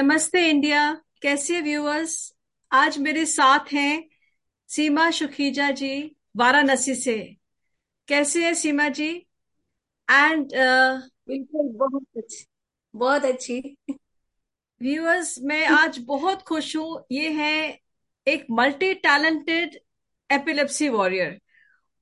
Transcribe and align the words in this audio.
नमस्ते 0.00 0.40
इंडिया। 0.50 0.82
कैसे 1.22 1.60
व्यूअर्स 1.60 2.12
आज 2.72 2.96
मेरे 2.98 3.24
साथ 3.26 3.72
हैं 3.72 4.08
सीमा 4.68 5.10
सुखीजा 5.10 5.70
जी 5.70 6.16
वाराणसी 6.36 6.94
से। 6.94 7.16
कैसे 8.08 8.44
है 8.44 8.54
सीमा 8.54 8.88
जी? 8.88 9.08
एंड 10.08 10.46
बिल्कुल 11.28 11.66
uh, 11.66 11.78
बहुत 11.78 12.06
अच्छी 12.16 12.44
बहुत 12.94 13.24
अच्छी। 13.24 13.76
व्यूअर्स 14.80 15.38
मैं 15.42 15.66
आज 15.66 15.98
बहुत 15.98 16.42
खुश 16.42 16.76
हूँ। 16.76 17.04
ये 17.12 17.28
है 17.30 17.78
एक 18.26 18.46
मल्टी 18.50 18.94
टैलेंटेड 18.94 19.78
एपिलेप्सी 20.30 20.88
वॉरियर 20.88 21.40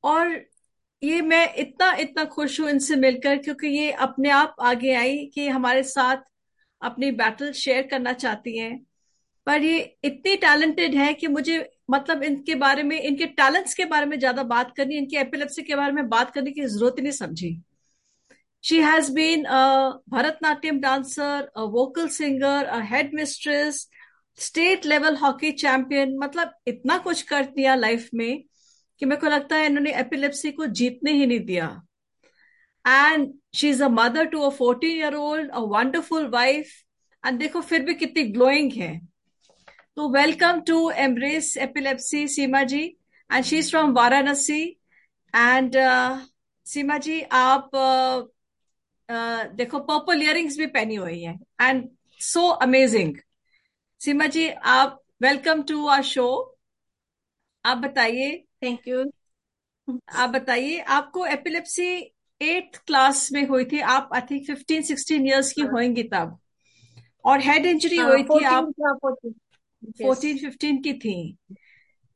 और 0.04 0.46
ये 1.02 1.20
मैं 1.20 1.54
इतना 1.54 1.92
इतना 1.92 2.24
खुश 2.24 2.60
हूँ 2.60 2.70
इनसे 2.70 2.96
मिलकर 2.96 3.38
क्योंकि 3.38 3.66
ये 3.66 3.90
अपने 3.90 4.30
आप 4.30 4.56
आगे 4.60 4.94
आई 4.94 5.26
कि 5.26 5.48
हमारे 5.48 5.82
साथ 5.82 6.27
अपनी 6.82 7.10
बैटल 7.12 7.52
शेयर 7.54 7.86
करना 7.86 8.12
चाहती 8.14 8.56
हैं। 8.58 8.78
पर 9.46 9.62
ये 9.62 9.78
इतनी 10.04 10.34
टैलेंटेड 10.38 10.94
है 10.94 11.12
कि 11.14 11.26
मुझे 11.28 11.58
मतलब 11.90 12.22
इनके 12.22 12.54
बारे 12.56 12.82
में, 12.82 13.00
इनके 13.00 13.26
टैलेंट्स 13.26 13.74
के 13.74 13.84
बारे 13.84 14.06
में 14.06 14.18
ज़्यादा 14.18 14.42
बात 14.44 14.72
करनी, 14.76 14.96
इनकी 14.96 15.16
एपिलेप्सी 15.16 15.62
के 15.62 15.76
बारे 15.76 15.92
में 15.92 16.08
बात 16.08 16.30
करने 16.30 16.50
की 16.50 16.64
ज़रूरत 16.66 16.94
ही 16.98 17.02
नहीं 17.02 17.12
समझी। 17.12 17.60
She 18.64 18.80
has 18.82 19.10
been 19.12 19.42
Bharatanatyam 20.10 20.80
dancer 20.80 21.48
a 21.56 21.62
vocal 21.72 22.08
singer 22.10 22.64
a 22.66 22.80
headmistress 23.14 23.88
state 24.38 24.86
level 24.86 25.16
hockey 25.16 25.52
champion 25.54 26.16
मतलब 26.18 26.52
इतना 26.66 26.98
कुछ 26.98 27.22
कर 27.22 27.44
दिया 27.56 27.74
लाइफ 27.74 28.08
में 28.14 28.42
कि 29.00 29.06
मेरे 29.06 29.20
को 29.20 29.26
लगता 29.26 29.56
है 29.56 29.66
इन्होंने 29.66 29.92
एपिलेप्सी 30.00 30.50
को 30.52 30.66
जीतने 30.68 31.12
ही 31.12 31.26
नहीं 31.26 31.40
दिया। 31.40 31.68
And 32.84 33.32
she 33.54 33.68
is 33.68 33.82
a 33.82 33.88
mother 33.90 34.24
to 34.28 34.40
a 34.40 34.48
fourteen 34.56 34.96
year 34.96 35.14
old 35.16 35.50
a 35.50 35.60
wonderful 35.74 36.28
wife 36.30 36.72
and 37.24 37.38
देखो 37.38 37.60
फिर 37.60 37.82
भी 37.82 37.94
कितनी 37.94 38.24
ग्लोइंग 38.32 38.72
है। 38.72 38.98
तो 39.96 40.08
welcome 40.10 40.60
to 40.66 40.88
embrace 40.90 41.56
epilepsy 41.56 42.26
Seema 42.28 42.62
ji 42.64 42.82
and 43.30 43.44
she 43.44 43.58
is 43.58 43.70
from 43.70 43.92
Varanasi 43.92 44.62
and 45.34 45.76
Seema 46.66 46.98
ji 46.98 47.20
आप 47.32 47.70
uh, 47.74 48.22
uh, 49.08 49.54
देखो 49.56 49.78
purple 49.80 50.22
earrings 50.22 50.58
भी 50.58 50.66
पहनी 50.66 50.94
हुई 50.94 51.20
हैं। 51.22 51.38
एंड 51.60 51.88
सो 52.20 52.46
अमेजिंग 52.66 53.16
सीमा 54.00 54.26
जी 54.26 54.48
आप 54.48 55.00
वेलकम 55.22 55.62
टू 55.62 55.86
आवर 55.86 56.02
शो 56.02 56.26
आप 57.64 57.76
बताइए। 57.78 58.36
थैंक 58.62 58.88
यू 58.88 59.04
आप 59.88 60.28
बताइए 60.30 60.78
आपको 60.96 61.26
एपिलेप्सी 61.26 61.90
एट्थ 62.40 62.76
क्लास 62.86 63.32
में 63.32 63.46
हुई 63.46 63.64
थी 63.64 63.80
आप 63.80 64.10
I 64.14 64.20
think 64.20 64.46
fifteen 64.46 64.82
sixteen 64.82 65.26
years 65.26 65.52
की 65.52 65.62
हाँ। 65.62 65.70
होंगी 65.70 66.02
तब। 66.02 66.38
और 67.24 67.40
हेड 67.40 67.66
इंजरी 67.66 67.96
हाँ 67.96 68.10
हुई 68.10 68.22
थी 68.22 68.44
आप 68.44 68.70
फोर्टीन 70.02 70.38
फिफ्टीन 70.38 70.82
की 70.82 70.92
थी। 70.92 71.36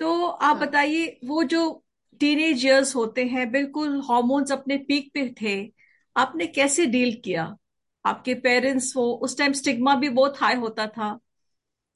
तो 0.01 0.27
आप 0.27 0.57
हाँ। 0.57 0.67
बताइए 0.67 1.21
वो 1.25 1.43
जो 1.45 1.85
टीनेज 2.21 2.67
इयर्स 2.67 2.97
होते 2.97 3.25
हैं 3.25 3.51
बिल्कुल 3.51 4.01
हॉर्मोन्स 4.01 4.53
अपने 4.53 4.77
पीक 4.77 5.11
पे 5.15 5.35
थे। 5.43 5.73
आपने 6.17 6.47
कैसे 6.47 6.87
डील 6.87 7.21
किया? 7.25 7.57
आपके 8.05 8.35
पेरेंट्स 8.35 8.93
वो 8.97 9.13
उस 9.13 9.39
टाइम 9.39 9.53
स्टिग्मा 9.53 9.95
भी 9.95 10.09
बहुत 10.09 10.41
हाई 10.41 10.55
होता 10.55 10.87
था। 10.87 11.19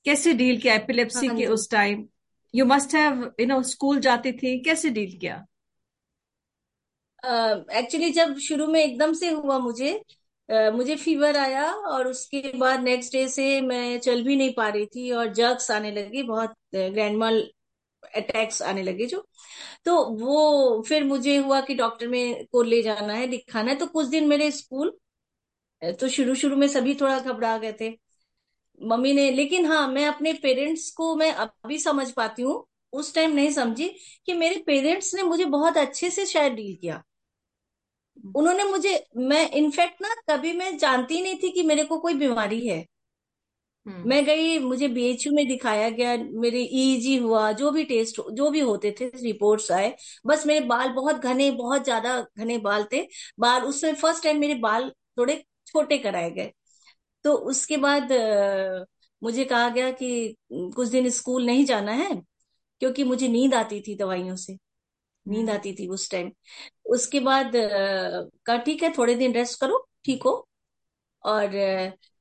कैसे 0.04 0.32
डील 0.32 0.60
किया 0.60 0.74
एपिलेप्सी 0.74 1.26
हाँ। 1.26 1.36
के 1.36 1.46
उस 1.46 1.70
time 1.70 2.08
you 2.54 2.64
must 2.64 2.94
have 2.94 3.32
you 3.40 3.46
know 3.46 3.62
school 3.62 4.00
जाती 4.00 4.32
थी 4.32 4.58
कैसे 4.60 4.90
डील 4.90 5.18
किया? 5.18 5.46
एक्चुअली 7.22 8.10
जब 8.12 8.36
शुरू 8.40 8.66
में 8.66 8.80
एकदम 8.80 9.12
से 9.14 9.30
हुआ 9.30 9.58
मुझे 9.58 9.92
अ, 10.48 10.70
मुझे 10.70 10.96
फीवर 10.96 11.36
आया 11.36 11.64
और 11.72 12.06
उसके 12.08 12.40
बाद 12.58 12.80
नेक्स्ट 12.80 13.12
डे 13.12 13.26
से 13.28 13.60
मैं 13.60 13.98
चल 14.00 14.22
भी 14.24 14.36
नहीं 14.36 14.52
पा 14.54 14.68
रही 14.68 14.86
थी 14.86 15.10
और 15.12 15.32
जर्क्स 15.34 15.70
आने 15.70 15.90
लगे 15.92 16.22
बहुत 16.24 16.54
ग्रैंड 16.74 17.16
mal 17.22 17.40
अटैक्स 18.14 18.62
आने 18.62 18.82
लगे 18.82 19.06
जो। 19.06 19.20
तो 19.86 19.96
वो 20.18 20.82
फिर 20.88 21.04
मुझे 21.04 21.36
हुआ 21.38 21.60
कि 21.62 21.74
डॉक्टर 21.74 22.08
में 22.08 22.46
को 22.46 22.62
ले 22.64 22.82
जाना 22.82 23.14
है 23.14 23.26
दिखाना 23.28 23.70
है। 23.72 23.78
तो 23.78 23.86
कुछ 23.88 24.06
दिन 24.08 24.28
मेरे 24.28 24.50
स्कूल 24.52 24.96
तो 25.82 26.08
शुरू 26.08 26.34
शुरू 26.34 26.56
में 26.56 26.66
सभी 26.68 26.94
थोड़ा 26.94 27.18
घबरा 27.20 27.56
गए 27.58 27.72
थे। 27.80 27.88
मम्मी 28.80 29.12
ने 29.12 29.30
लेकिन 29.32 29.66
हाँ 29.66 29.86
मैं 29.88 30.06
अपने 30.08 30.32
पेरेंट्स 30.34 30.90
को 30.92 31.14
मैं 31.16 31.32
अभी 31.34 31.78
समझ 31.80 32.10
पाती 32.12 32.42
हूँ 32.42 32.66
उस 32.92 33.14
टाइम 33.14 33.30
नहीं 33.30 33.50
समझी 33.50 33.88
कि 34.26 34.34
मेरे 34.34 34.62
पेरेंट्स 34.66 35.14
ने 35.14 35.22
मुझे 35.22 35.44
बहुत 35.46 35.76
अच्छे 35.76 36.10
से 36.10 36.26
शायद 36.26 36.52
डील 36.52 36.74
किया। 36.76 37.02
उन्होंने 38.36 38.64
मुझे 38.64 38.92
मैं 39.18 39.48
इनफैक्ट 39.52 40.02
ना 40.02 40.14
कभी 40.28 40.52
मैं 40.52 40.76
जानती 40.78 41.22
नहीं 41.22 41.36
थी 41.36 41.50
कि 41.52 41.62
मेरे 41.62 41.84
को 41.84 41.98
कोई 41.98 42.14
बीमारी 42.14 42.66
है। 42.66 42.84
हम्म। 43.86 44.08
मैं 44.08 44.24
गई 44.24 44.58
मुझे 44.58 44.88
बीएचयू 44.88 45.32
में 45.32 45.46
दिखाया 45.48 45.88
गया 45.90 46.16
मेरे 46.40 46.60
ईईजी 46.60 47.16
हुआ 47.16 47.50
जो 47.52 47.70
भी 47.70 47.84
टेस्ट 47.84 48.20
जो 48.32 48.50
भी 48.50 48.60
होते 48.60 48.94
थे 49.00 49.06
रिपोर्ट्स 49.16 49.70
आए। 49.72 49.94
बस 50.26 50.46
मेरे 50.46 50.64
बाल 50.66 50.88
बहुत 50.92 51.16
घने 51.16 51.50
बहुत 51.52 51.84
ज़्यादा 51.84 52.20
घने 52.38 52.58
बाल 52.58 52.84
थे। 52.92 53.02
बाल 53.38 53.62
उस 53.62 53.80
समय 53.80 53.92
फ़र्स्ट 53.94 54.22
टाइम 54.24 54.40
मेरे 54.40 54.54
बाल 54.60 54.90
थोड़े 55.18 55.42
छोटे 55.66 55.98
कराए 55.98 56.30
गए। 56.30 56.52
तो 57.24 57.32
उसके 57.50 57.76
बाद 57.78 58.12
मुझे 59.22 59.44
कहा 59.44 59.68
गया 59.68 59.90
कि 59.92 60.36
कुछ 60.52 60.88
दिन 60.88 61.08
स्कूल 61.10 61.46
नहीं 61.46 61.64
जाना 61.64 61.92
है 61.94 62.10
क्योंकि 62.80 63.04
मुझे 63.04 63.28
नींद 63.28 63.54
आती 63.54 63.80
थी 63.80 63.94
दवाइयों 63.96 64.36
से। 64.36 64.56
नींद 65.26 65.50
आती 65.50 65.72
थी 65.74 65.86
उस 65.88 66.10
टाइम 66.10 66.30
उसके 66.88 67.20
बाद 67.20 67.52
कहा 67.56 68.56
ठीक 68.58 68.82
है 68.82 68.92
थोड़े 68.98 69.14
दिन 69.14 69.32
रेस्ट 69.34 69.60
करो 69.60 69.86
ठीक 70.04 70.22
हो? 70.22 70.48
और 71.24 71.50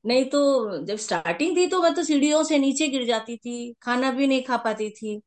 नहीं 0.04 0.24
तो 0.30 0.84
जब 0.86 0.96
स्टार्टिंग 0.98 1.56
थी 1.56 1.66
तो 1.66 1.82
मैं 1.82 1.94
तो 1.94 2.02
सीढ़ियों 2.04 2.42
से 2.44 2.58
नीचे 2.58 2.88
गिर 2.88 3.04
जाती 3.06 3.36
थी 3.36 3.72
खाना 3.82 4.10
भी 4.12 4.26
नहीं 4.26 4.42
खा 4.44 4.56
पाती 4.56 4.90
थी। 4.90 5.20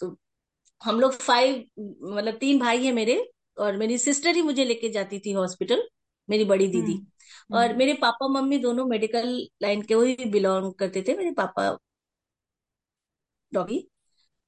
तो 0.00 0.16
हम 0.82 1.00
लोग 1.00 1.12
फाइव 1.14 1.56
मतलब 1.80 2.38
तीन 2.40 2.58
भाई 2.60 2.84
है 2.86 2.92
मेरे 2.92 3.18
और 3.58 3.76
मेरी 3.76 3.98
सिस्टर 3.98 4.34
ही 4.36 4.42
मुझे 4.42 4.64
लेके 4.64 4.88
जाती 4.90 5.18
थी 5.20 5.32
हॉस्पिटल 5.32 5.88
मेरी 6.28 6.44
बड़ी 6.46 6.68
दीदी। 6.68 7.00
हम्म 7.50 7.54
और 7.54 7.66
हम्म 7.66 7.78
मेरे 7.78 7.94
पापा 7.94 8.28
मम्मी 8.30 8.58
दोनों 8.58 8.86
मेडिकल 8.86 9.28
लाइन 9.62 9.82
के 9.82 9.94
वही 9.94 10.30
बिलोंग 10.32 10.72
करते 10.74 11.04
थे 11.08 11.16
मेरे 11.16 11.32
पापा 11.34 11.70
डॉगी। 13.52 13.86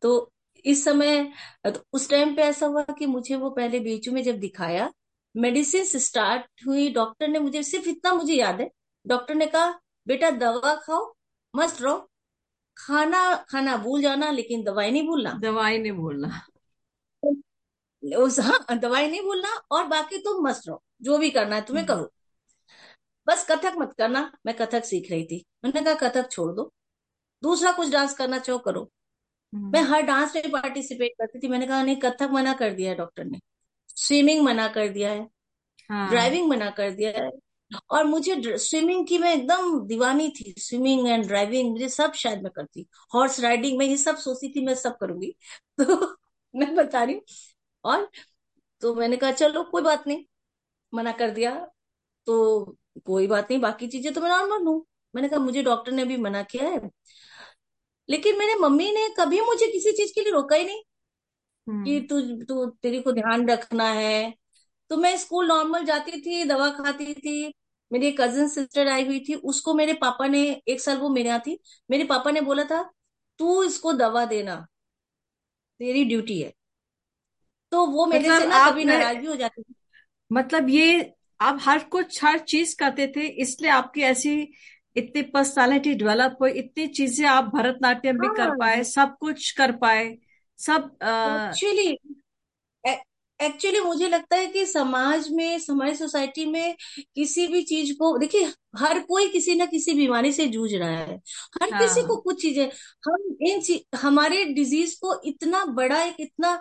तो 0.02 0.32
इस 0.64 0.84
समय 0.84 1.32
तो 1.66 1.84
उस 1.92 2.08
टाइम 2.10 2.34
पे 2.36 2.42
ऐसा 2.42 2.66
हुआ 2.66 2.82
कि 2.98 3.06
मुझे 3.06 3.36
वो 3.36 3.50
पहले 3.50 3.80
बीच 3.80 4.08
में 4.08 4.22
जब 4.22 4.38
दिखाया 4.38 4.92
मेडिसिन 5.36 5.84
स्टार्ट 5.84 6.66
हुई 6.66 6.88
डॉक्टर 6.92 7.28
ने 7.28 7.38
मुझे 7.38 7.62
सिर्फ़ 7.62 7.88
इतना 7.88 8.12
मुझे 8.14 8.34
याद 8.34 8.60
है 8.60 8.70
डॉक्टर 9.06 9.34
ने 9.34 9.46
कहा 9.46 9.80
बेटा 10.06 10.30
दवा 10.30 10.74
खाओ 10.74 11.14
मस्त 11.56 11.82
रहो 11.82 12.08
खाना 12.76 13.34
खाना 13.50 13.76
भूल 13.76 14.02
जाना 14.02 14.30
लेकिन 14.30 14.62
दवाई 14.64 14.90
नहीं 14.90 15.06
भूलना। 15.06 15.32
दवाई 15.32 15.78
नहीं 15.78 15.92
भूलना। 15.92 16.40
उस 18.16 18.38
हाँ 18.40 18.78
दवाई 18.78 19.08
नहीं 19.10 19.22
भूलना 19.22 19.54
और 19.70 19.86
बाकी 19.86 20.18
तुम 20.18 20.48
मस्त 20.48 20.68
रहो 20.68 20.82
जो 21.02 21.18
भी 21.18 21.30
करना 21.30 21.56
है 21.56 21.62
तुम्हें 21.62 21.84
हम्म। 21.84 21.94
करो। 21.94 22.12
बस 23.26 23.46
कथक 23.50 23.74
मत 23.78 23.94
करना 23.98 24.32
मैं 24.46 24.54
कथक 24.56 24.84
सीख 24.84 25.10
रही 25.10 25.24
थी। 25.24 25.44
मैंने 25.64 25.82
कहा 25.84 26.08
कथक 26.08 26.30
छोड़ 26.30 26.52
दो 26.54 26.72
दूसरा 27.42 27.72
कुछ 27.72 27.90
डांस 27.90 28.14
करना 28.14 28.38
चाहो 28.38 28.58
करो। 28.58 28.90
मैं 29.52 29.80
हम्म। 29.80 29.92
हर 29.94 30.02
डांस 30.02 30.36
में 30.36 30.50
पार्टिसिपेट 30.50 31.12
करती 31.18 31.38
थी। 31.38 31.48
मैंने 31.48 31.66
कहा 31.66 31.82
नहीं 31.82 31.96
कथक 31.96 32.28
मना 32.32 32.52
कर 32.54 32.70
दिया 32.74 32.90
है 32.90 32.96
डॉक्टर 32.96 33.24
ने। 33.24 33.38
स्विमिंग 33.96 34.44
मना 34.44 34.68
कर 34.68 34.88
दिया 34.88 35.12
है। 35.12 35.28
हाँ। 35.90 36.08
ड्राइविंग 36.10 36.48
मना 36.50 36.70
कर 36.70 36.90
दिया 36.90 37.10
है। 37.10 37.30
और 37.90 38.04
मुझे 38.04 38.58
स्विमिंग 38.58 39.06
की 39.08 39.18
मैं 39.18 39.34
एकदम 39.34 39.86
दीवानी 39.86 40.28
थी। 40.30 40.54
स्विमिंग 40.58 41.08
एंड 41.08 41.26
ड्राइविंग 41.26 41.70
मुझे 41.72 41.88
सब 41.88 42.12
शायद 42.14 42.42
मैं 42.42 42.52
करती। 42.56 42.86
हॉर्स 43.14 43.40
राइडिंग 43.40 43.78
मैं 43.78 43.86
ये 43.86 43.96
सब 43.96 44.16
सोचती 44.16 44.48
थी 44.56 44.66
मैं 44.66 44.74
सब 44.74 44.96
करूँगी। 44.98 45.34
तो 45.80 46.16
मैं 46.54 46.74
बता 46.76 47.02
रही 47.04 47.14
हूँ। 47.14 47.22
और 47.84 48.10
तो 48.82 48.94
मैंने 48.94 49.16
कहा 49.16 49.32
चलो 49.32 49.64
कोई 49.64 49.82
बात 49.82 50.06
नहीं। 50.08 50.24
मना 50.92 51.12
कर 51.12 51.30
दिया। 51.30 51.54
तो 52.26 52.76
कोई 53.06 53.26
बात 53.26 53.48
नहीं 53.50 53.60
बाकी 53.60 53.88
चीज़ें 53.88 54.12
तो 54.14 54.20
मैं 54.20 54.30
नॉर्मल 54.30 54.66
हूँ। 54.66 54.86
मैंने 55.14 55.28
कहा 55.28 55.40
मुझे 55.40 55.62
डॉक्टर 55.62 55.92
ने 55.92 56.04
भी 56.04 56.16
मना 56.16 56.42
किया 56.42 56.68
है। 56.68 56.90
लेकिन 58.08 58.38
मेरे 58.38 58.54
मम्मी 58.54 58.90
ने 58.92 59.08
कभी 59.18 59.40
मुझे 59.40 59.66
किसी 59.72 59.92
चीज़ 59.92 60.12
के 60.14 60.20
लिए 60.20 60.32
रोका 60.32 60.56
ही 60.56 60.64
नहीं 60.64 60.82
कि 61.84 61.98
हम्म 61.98 62.06
तू 62.06 62.20
तू 62.44 62.66
तेरी 62.82 63.00
को 63.02 63.12
ध्यान 63.12 63.48
रखना 63.48 63.84
है। 63.92 64.34
तो 64.90 64.96
मैं 64.96 65.16
स्कूल 65.16 65.46
नॉर्मल 65.48 65.84
जाती 65.84 66.20
थी 66.20 66.44
दवा 66.44 66.68
खाती 66.70 67.14
थी। 67.14 67.52
मेरी 67.90 68.06
एक 68.06 68.20
कजिन 68.20 68.48
सिस्टर 68.48 68.88
आई 68.88 69.04
हुई 69.06 69.20
थी 69.20 69.34
उसको 69.52 69.74
मेरे 69.74 69.92
पापा 69.94 70.26
ने 70.26 70.40
एक 70.68 70.80
साल 70.80 70.96
वो 70.98 71.08
मेरे 71.08 71.28
यहाँ 71.28 71.40
थी। 71.40 71.58
मेरे 71.90 72.04
पापा 72.04 72.30
ने 72.30 72.40
बोला 72.40 72.64
था 72.64 72.82
तू 73.40 73.62
इसको 73.64 73.92
दवा 73.92 74.24
देना 74.24 74.56
तेरी 75.80 76.04
ड्यूटी 76.04 76.40
है। 76.40 76.52
तो 77.72 77.86
वो 77.86 78.06
मेरे 78.06 78.28
मतलब 78.28 78.40
से 78.40 78.46
ना 78.46 78.70
कभी 78.70 78.84
नाराज़ 78.84 79.16
भी 79.18 79.26
हो 79.26 79.34
जाती 79.36 79.62
थी। 79.62 79.74
मतलब 80.30 80.68
ये 80.70 81.12
आप 81.40 81.58
हर 81.62 81.78
कुछ 81.84 82.22
हर 82.24 82.38
चीज़ 82.38 82.76
करते 82.76 83.06
थे 83.16 83.26
इसलिए 83.42 83.70
आपकी 83.70 84.02
ऐसी 84.02 84.36
इतनी 84.96 85.22
पर्सनालिटी 85.22 85.94
डेवलप 85.94 86.36
हुई 86.40 86.50
इतनी 86.50 86.86
चीज़ें 86.86 87.26
आप 87.26 87.44
भरतनाट्यम 87.44 88.18
भी 88.18 88.28
कर 88.36 88.48
हाँ। 88.48 88.56
पाए 88.58 88.84
सब 88.84 89.16
कुछ 89.20 89.50
कर 89.50 89.72
पाए 89.72 90.16
सब 90.58 90.90
एक्चुअली 91.02 91.98
एक्चुअली 93.40 93.80
मुझे 93.80 94.08
लगता 94.08 94.36
है 94.36 94.46
कि 94.46 94.66
समाज 94.66 95.28
में 95.30 95.58
हमारी 95.70 95.94
सोसाइटी 95.94 96.46
में 96.46 96.76
किसी 97.14 97.46
भी 97.46 97.62
चीज़ 97.62 97.92
को 97.92 98.18
देखिए 98.18 98.52
हर 98.76 99.00
कोई 99.00 99.28
किसी 99.28 99.54
ना 99.54 99.66
किसी 99.66 99.94
बीमारी 99.94 100.32
से 100.32 100.46
जूझ 100.46 100.74
रहा 100.74 100.88
है। 100.90 101.16
हर 101.62 101.70
किसी 101.70 102.02
को 102.02 102.14
हाँ 102.14 102.22
कुछ 102.22 102.42
चीज़ें 102.42 102.70
हम 103.06 103.36
इन 103.42 103.78
हमारे 103.98 104.44
डिज़ीज़ 104.44 104.96
को 105.00 105.20
इतना 105.24 105.64
बड़ा 105.64 106.02
एक 106.02 106.16
इतना 106.20 106.60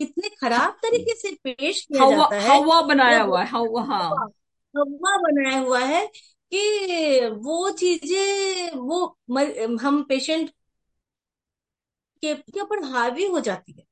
इतने 0.00 0.28
खराब 0.28 0.72
तरीके 0.72 1.14
से 1.14 1.30
पेश 1.44 1.80
किया 1.84 2.02
हवा 2.04 2.16
जाता 2.16 2.36
है 2.36 2.48
हवा 2.48 2.80
बनाया 2.82 3.22
हुआ 3.22 3.42
है 3.42 3.48
हवा 3.48 3.82
हाँ। 3.82 4.02
हवा 4.04 4.28
हवा 4.74 5.16
बनाया 5.18 5.58
हुआ 5.58 5.80
है 5.80 6.08
कि 6.52 7.26
वो 7.38 7.70
चीज़ें 7.72 8.70
वो 8.78 9.16
मर, 9.30 9.52
हम 9.82 10.02
पेशेंट 10.04 10.50
के, 12.22 12.34
के 12.34 12.60
ऊपर 12.60 12.82
हावी 12.84 13.24
हो 13.26 13.40
जाती 13.40 13.72
है। 13.72 13.84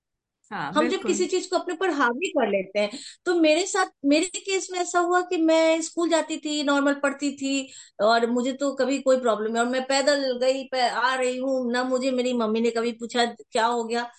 हाँ 0.50 0.72
हम 0.72 0.88
जब 0.88 1.04
किसी 1.04 1.26
चीज़ 1.26 1.48
को 1.50 1.56
अपने 1.58 1.74
पर 1.74 1.90
हावी 1.90 2.28
कर 2.30 2.48
लेते 2.48 2.80
हैं 2.80 2.98
तो 3.26 3.34
मेरे 3.36 3.66
साथ 3.66 3.86
मेरे 4.04 4.26
केस 4.40 4.68
में 4.72 4.78
ऐसा 4.80 4.98
हुआ 5.00 5.20
कि 5.22 5.36
मैं 5.42 5.80
स्कूल 5.82 6.08
जाती 6.10 6.36
थी 6.38 6.62
नॉर्मल 6.64 6.94
पढ़ती 6.94 7.30
थी 7.36 7.72
और 8.02 8.26
मुझे 8.30 8.52
तो 8.52 8.72
कभी 8.74 8.98
कोई 9.02 9.20
प्रॉब्लम 9.20 9.56
है 9.56 9.62
और 9.62 9.68
मैं 9.68 9.82
पैदल 9.86 10.38
गई 10.38 10.64
पे 10.64 10.88
आ 10.88 11.14
रही 11.14 11.36
हूँ 11.38 11.72
ना 11.72 11.84
मुझे 11.84 12.10
मेरी 12.10 12.32
मम्मी 12.32 12.60
ने 12.60 12.70
कभी 12.70 12.92
पूछा 12.92 13.24
क्या 13.26 13.66
हो 13.66 13.84
गया? 13.84 14.10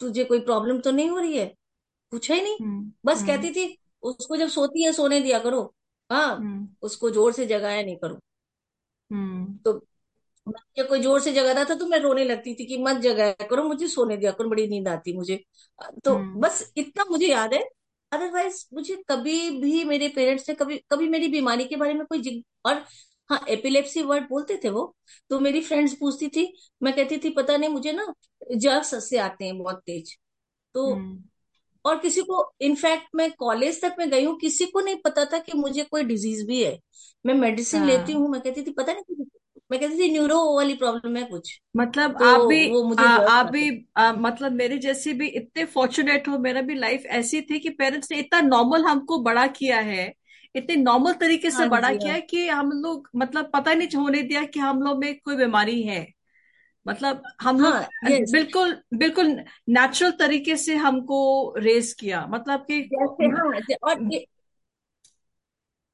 तुझे 0.00 0.24
कोई 0.24 0.40
प्रॉब्लम 0.40 0.80
तो 0.80 0.90
नहीं 0.90 1.10
हो 1.10 1.18
रही 1.18 1.38
है? 1.38 1.46
पूछा 2.12 2.34
ही 2.34 2.42
नहीं। 2.42 2.58
हम्म 2.60 2.92
बस 3.06 3.18
हम्म। 3.18 3.26
कहती 3.26 3.50
थी 3.52 3.76
उसको 4.02 4.36
जब 4.36 4.48
सोती 4.48 4.84
है 4.84 4.92
सोने 4.92 5.20
दिया 5.20 5.38
करो। 5.38 5.62
उसको 6.82 7.10
ज़ोर 7.10 7.32
से 7.32 7.46
जगाया 7.46 7.82
नहीं 7.82 7.96
करो। 7.96 8.18
हम्म। 9.10 9.56
तो 9.64 9.72
मुझे 10.46 10.82
कोई 10.84 11.00
ज़ोर 11.00 11.20
से 11.20 11.32
जगाता 11.32 11.64
था 11.64 11.74
तो 11.74 11.86
मैं 11.86 11.98
रोने 12.00 12.24
लगती 12.24 12.54
थी 12.54 12.64
कि 12.66 12.76
मत 12.78 12.96
जगाया 12.96 13.46
करो 13.50 13.62
मुझे 13.64 13.88
सोने 13.88 14.16
दिया 14.16 14.30
करो 14.32 14.48
बड़ी 14.48 14.66
नींद 14.68 14.88
आती 14.88 15.12
मुझे। 15.12 15.36
तो 16.04 16.14
हम्म। 16.14 16.40
बस 16.40 16.72
इतना 16.76 17.04
मुझे 17.10 17.26
याद 17.26 17.54
है 17.54 17.60
अदरवाइज़ 18.12 18.64
मुझे 18.74 18.96
कभी 19.08 19.50
भी 19.60 19.84
मेरे 19.84 20.08
पेरेंट्स 20.08 20.48
ने 20.48 20.54
कभी 20.54 20.76
कभी 20.90 21.08
मेरी 21.08 21.28
बीमारी 21.28 21.64
के 21.64 21.76
बारे 21.76 21.94
में 21.94 22.04
कोई 22.06 22.20
जिग 22.20 22.42
और 22.66 22.84
हाँ 23.30 23.40
एपिलेप्सी 23.48 24.02
वर्ड 24.02 24.28
बोलते 24.28 24.56
थे 24.64 24.70
वो 24.70 24.94
तो 25.30 25.40
मेरी 25.40 25.60
फ्रेंड्स 25.62 25.94
पूछती 25.94 26.28
थी 26.28 26.52
मैं 26.82 26.94
कहती 26.96 27.18
थी 27.18 27.30
पता 27.30 27.56
नहीं 27.56 27.70
मुझे 27.70 27.92
ना 27.92 28.06
जर्क्स 28.56 28.94
से 29.10 29.18
आते 29.18 29.44
हैं 29.44 29.58
बहुत 29.58 29.82
तेज। 29.86 30.16
तो 30.74 30.92
हम्म। 30.94 31.27
और 31.88 31.98
किसी 31.98 32.22
को 32.22 32.42
इनफैक्ट 32.62 33.08
मैं 33.14 33.30
कॉलेज 33.34 33.80
तक 33.82 33.94
में 33.98 34.08
गई 34.10 34.24
हूँ 34.24 34.36
किसी 34.40 34.66
को 34.66 34.80
नहीं 34.80 34.96
पता 35.04 35.24
था 35.26 35.38
कि 35.40 35.52
मुझे 35.58 35.84
कोई 35.84 36.04
डिज़ीज़ 36.04 36.44
भी 36.46 36.62
है। 36.64 36.78
मैं 37.24 37.34
मेडिसिन 37.34 37.84
लेती 37.84 38.12
हाँ 38.12 38.12
हूँ 38.12 38.28
मैं 38.30 38.40
कहती 38.40 38.62
थी 38.62 38.72
पता 38.72 38.92
नहीं 38.92 39.24
मैं 39.70 39.80
कहती 39.80 39.98
थी 39.98 40.10
न्यूरो 40.12 40.42
वाली 40.56 40.74
प्रॉब्लम 40.76 41.16
है 41.16 41.24
कुछ। 41.26 41.58
मतलब 41.76 42.16
तो 42.18 42.24
आप 42.24 42.40
भी 42.42 42.58
वो 42.62 42.82
मुझे 42.84 42.98
आ, 42.98 43.04
आप 43.04 43.46
भी 43.48 43.68
आ, 43.96 44.12
मतलब 44.14 44.52
मेरे 44.52 44.78
जैसे 44.78 45.12
भी 45.14 45.26
इतने 45.30 45.64
फॉर्चुनेट 45.66 46.28
हो 46.28 46.38
मेरा 46.38 46.60
भी 46.62 46.74
लाइफ 46.74 47.02
ऐसी 47.14 47.40
थी 47.42 47.58
कि 47.60 47.70
पेरेंट्स 47.72 48.10
ने 48.10 48.18
इतना 48.18 48.40
नॉर्मल 48.42 48.84
हमको 48.84 49.18
बड़ा 49.22 49.46
किया 49.52 49.78
है 49.82 50.12
इतने 50.54 50.76
नॉर्मल 50.76 51.12
तरीके 51.16 51.50
से 51.50 51.64
हाँ 51.64 51.68
बड़ा 51.68 51.92
किया 51.94 52.12
हाँ। 52.12 52.14
है 52.14 52.20
कि 52.22 52.46
हम 52.48 52.70
लोग 52.74 53.08
मतलब 53.16 53.50
पता 53.54 53.74
नहीं 53.74 53.88
होने 53.96 54.22
दिया 54.22 54.44
कि 54.46 54.60
हम 54.60 54.82
लोग 54.82 54.98
में 55.00 55.14
कोई 55.20 55.36
बीमारी 55.36 55.82
है। 55.82 56.06
मतलब 56.88 57.22
हम 57.40 57.60
लोग 57.60 57.72
हाँ 57.72 58.10
यस 58.10 58.32
बिल्कुल 58.32 58.82
बिल्कुल 58.94 59.44
नेचुरल 59.68 60.10
तरीके 60.10 60.56
से 60.56 60.74
हमको 60.74 61.54
रेस 61.58 61.94
किया। 61.94 62.26
मतलब 62.26 62.60
कि 62.60 62.80
जैसे 62.80 63.26
हाँ 63.26 63.60
और 63.82 64.14
ये 64.14 64.26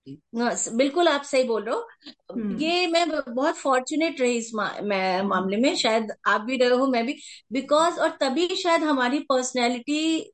हाँ, 0.09 0.55
बिल्कुल 0.73 1.09
आप 1.09 1.23
सही 1.23 1.45
बोल 1.45 1.65
रहे 1.65 1.75
हो। 1.75 1.89
हम्म। 2.09 2.57
ये 2.57 2.87
मैं 2.87 3.11
बहुत 3.11 3.55
फॉर्चुनेट 3.55 4.21
रही 4.21 4.37
इस 4.37 4.51
मा, 4.55 4.75
मैं 4.83 5.19
हम्म। 5.19 5.29
मामले 5.29 5.57
में। 5.57 5.77
शायद 5.77 6.13
आप 6.27 6.41
भी 6.41 6.57
रहे 6.57 6.69
हो 6.69 6.87
मैं 6.87 7.07
भी। 7.07 7.17
बिकॉज़ 7.53 8.01
और 8.01 8.11
तभी 8.11 8.49
शायद 8.49 8.83
हमारी 8.83 9.19
पर्सनैलिटी 9.19 10.33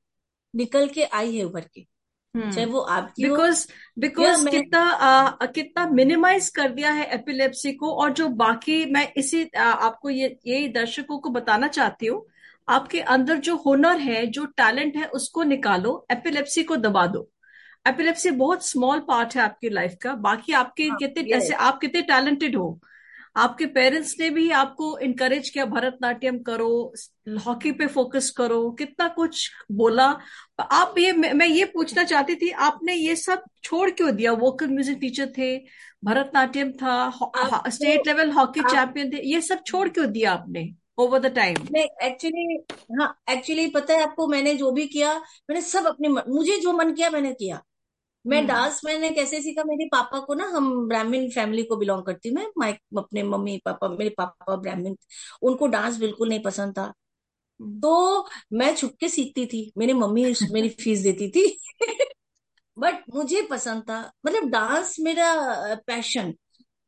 निकल 0.56 0.88
के 0.88 1.04
आई 1.04 1.36
है 1.36 1.44
उभर 1.44 1.60
के। 1.60 1.86
चाहे 2.34 2.62
हम्म। 2.62 2.72
वो 2.72 2.80
आपकी 2.80 3.22
बिकॉज़ 3.22 3.66
बिकॉज़ 3.98 4.48
कितना 4.48 4.80
आ, 4.80 5.46
कितना 5.46 5.86
मिनिमाइज 5.90 6.48
कर 6.48 6.68
दिया 6.70 6.90
है 6.92 7.06
एपिलेप्सी 7.14 7.72
को 7.72 7.92
और 7.94 8.12
जो 8.12 8.28
बाकी 8.36 8.84
मैं 8.86 9.12
इसी 9.14 9.42
आ, 9.48 9.64
आपको 9.64 10.10
ये 10.10 10.38
ये 10.46 10.68
दर्शकों 10.68 11.18
को 11.18 11.30
बताना 11.30 11.68
चाहती 11.68 12.06
हूँ 12.06 12.24
आपके 12.68 13.00
अंदर 13.08 13.38
जो 13.38 13.56
हुनर 13.56 13.98
है 13.98 14.26
जो 14.28 14.44
टैलेंट 14.56 14.96
है 14.96 15.06
उसको 15.10 15.42
निकालो 15.42 16.06
एपिलेप्सी 16.12 16.62
को 16.62 16.76
दबा 16.76 17.06
दो। 17.06 17.28
एपिलेप्सी 17.86 18.30
बहुत 18.36 18.66
स्मॉल 18.66 19.00
पार्ट 19.00 19.34
है 19.36 19.42
आपकी 19.42 19.68
लाइफ 19.68 19.96
का 20.02 20.14
बाकी 20.20 20.52
आपके 20.52 20.84
हाँ 20.84 20.96
कितने 20.98 21.22
जैसे 21.22 21.54
आप 21.60 21.78
कितने 21.80 22.02
टैलेंटेड 22.02 22.56
हो 22.56 22.68
आपके 23.36 23.66
पेरेंट्स 23.68 24.14
ने 24.20 24.28
भी 24.30 24.50
आपको 24.52 24.98
इनकरेज 24.98 25.48
किया 25.50 25.64
भरतनाट्यम 25.66 26.38
करो 26.42 26.70
हॉकी 27.46 27.72
पे 27.72 27.86
फोकस 27.86 28.30
करो 28.36 28.70
कितना 28.78 29.08
कुछ 29.08 29.50
बोला। 29.72 30.06
आप 30.60 30.94
ये 30.98 31.12
मैं 31.12 31.46
ये 31.46 31.64
पूछना 31.74 32.04
चाहती 32.04 32.34
थी 32.36 32.50
आपने 32.50 32.94
ये 32.94 33.16
सब 33.16 33.44
छोड़ 33.64 33.90
क्यों 33.90 34.14
दिया? 34.16 34.32
वोकल 34.34 34.68
म्यूज़िक 34.68 34.98
टीचर 35.00 35.32
थे 35.38 35.56
भरतनाट्यम 36.04 36.72
था 36.72 37.68
स्टेट 37.68 38.06
लेवल 38.06 38.30
हॉकी 38.32 38.60
चैंपियन 38.62 39.10
थे 39.12 39.22
ये 39.30 39.40
सब 39.40 39.62
छोड़ 39.66 39.88
क्यों 39.88 40.10
दिया 40.12 40.32
आपने 40.32 40.68
ओवर 40.98 41.18
द 41.20 41.34
टाइम 41.34 41.56
नहीं 41.72 41.86
एक्चुअली 42.02 42.58
हाँ 43.00 43.14
एक्चुअली 43.30 43.66
पता 43.70 43.94
है 43.94 44.02
आपको 44.02 44.26
मैंने 44.26 44.54
जो 44.54 44.70
भी 44.72 44.86
किया 44.88 45.14
मैंने 45.14 45.60
सब 45.62 45.86
अपने 45.86 46.08
मुझे 46.08 46.58
जो 46.60 46.72
मन 46.72 46.92
किया 46.92 47.10
मैंने 47.10 47.32
किया। 47.34 47.62
मैं 48.24 48.38
हम्म। 48.38 48.48
डांस 48.48 48.80
मैंने 48.84 49.10
कैसे 49.10 49.40
सीखा? 49.42 49.62
मेरे 49.64 49.86
पापा 49.92 50.18
को 50.20 50.34
ना 50.34 50.44
हम 50.54 50.88
ब्राह्मण 50.88 51.28
फैमिली 51.30 51.62
को 51.64 51.76
बिलोंग 51.76 52.04
करती 52.04 52.28
हूँ 52.28 52.36
मैं। 52.36 52.46
माई 52.58 52.72
अपने 52.98 53.22
मम्मी 53.22 53.56
पापा 53.64 53.88
मेरे 53.88 54.10
पापा 54.18 54.56
ब्राह्मण 54.56 54.94
उनको 55.42 55.66
डांस 55.66 55.96
बिल्कुल 55.98 56.28
नहीं 56.28 56.42
पसंद 56.42 56.78
था। 56.78 56.82
हम्म। 57.60 57.80
तो 57.80 58.28
मैं 58.52 58.74
छुप 58.76 58.94
के 59.00 59.08
सीखती 59.08 59.46
थी। 59.46 59.72
मेरी 59.78 59.92
मम्मी 59.92 60.24
मेरी 60.52 60.68
फ़ीस 60.80 61.00
देती 61.00 61.28
थी। 61.30 61.46
बट 62.78 63.04
मुझे 63.14 63.42
पसंद 63.42 63.82
था। 63.82 64.00
मतलब 64.26 64.48
डांस 64.50 64.96
मेरा 65.00 65.34
पैशन 65.86 66.34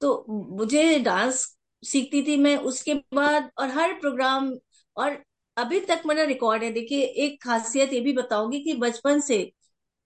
तो 0.00 0.25
मुझे 0.58 0.99
डांस 1.00 1.44
सीखती 1.82 2.23
थी 2.23 2.37
मैं 2.37 2.56
उसके 2.58 2.94
बाद 3.14 3.50
और 3.58 3.69
हर 3.70 3.93
प्रोग्राम 3.94 4.52
और 4.96 5.23
अभी 5.56 5.81
तक 5.81 6.02
मेरा 6.06 6.25
रिकॉर्ड 6.25 6.62
है। 6.62 6.73
देखिए 6.73 7.05
एक 7.25 7.43
खासियत 7.44 7.93
ये 7.93 8.00
भी 8.00 8.12
बताऊँगी 8.12 8.61
कि 8.61 8.75
बचपन 8.75 9.20
से 9.20 9.38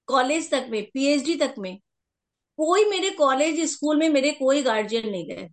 कॉलेज 0.08 0.50
तक 0.50 0.66
में 0.70 0.82
पीएचडी 0.84 1.34
तक 1.36 1.54
में 1.58 1.76
कोई 2.58 2.84
मेरे 2.84 3.10
कॉलेज 3.12 3.60
स्कूल 3.70 3.98
में 3.98 4.08
मेरे 4.08 4.30
कोई 4.32 4.62
गार्जियन 4.62 5.08
नहीं 5.10 5.28
गए। 5.28 5.48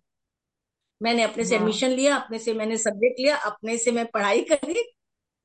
मैंने 1.00 1.22
अपने 1.22 1.44
से 1.44 1.54
एडमिशन 1.56 1.90
लिया 1.90 2.16
अपने 2.16 2.38
से 2.38 2.52
मैंने 2.54 2.76
सब्जेक्ट 2.78 3.20
लिया 3.20 3.36
अपने 3.46 3.76
से 3.78 3.92
मैं 3.92 4.06
पढ़ाई 4.06 4.42
करी। 4.42 4.84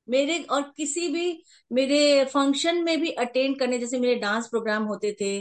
मेरे 0.08 0.38
और 0.44 0.62
किसी 0.76 1.08
भी 1.08 1.42
मेरे 1.70 2.24
फ़ंक्शन 2.24 2.82
में 2.84 3.00
भी 3.00 3.10
अटेंड 3.18 3.58
करने 3.58 3.78
जैसे 3.78 3.98
मेरे 3.98 4.14
डांस 4.14 4.46
प्रोग्राम 4.48 4.84
होते 4.84 5.12
थे 5.20 5.32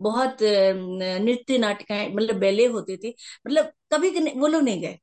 बहुत 0.00 0.38
नृत्य 0.42 1.58
नाटिकाएँ 1.58 2.08
मतलब 2.08 2.36
बेले 2.36 2.66
होते 2.66 2.96
थे 2.96 3.08
मतलब 3.46 3.72
कभी 3.92 4.10
वो 4.30 4.46
लोग 4.46 4.62
नहीं 4.62 4.80
गए। 4.82 4.98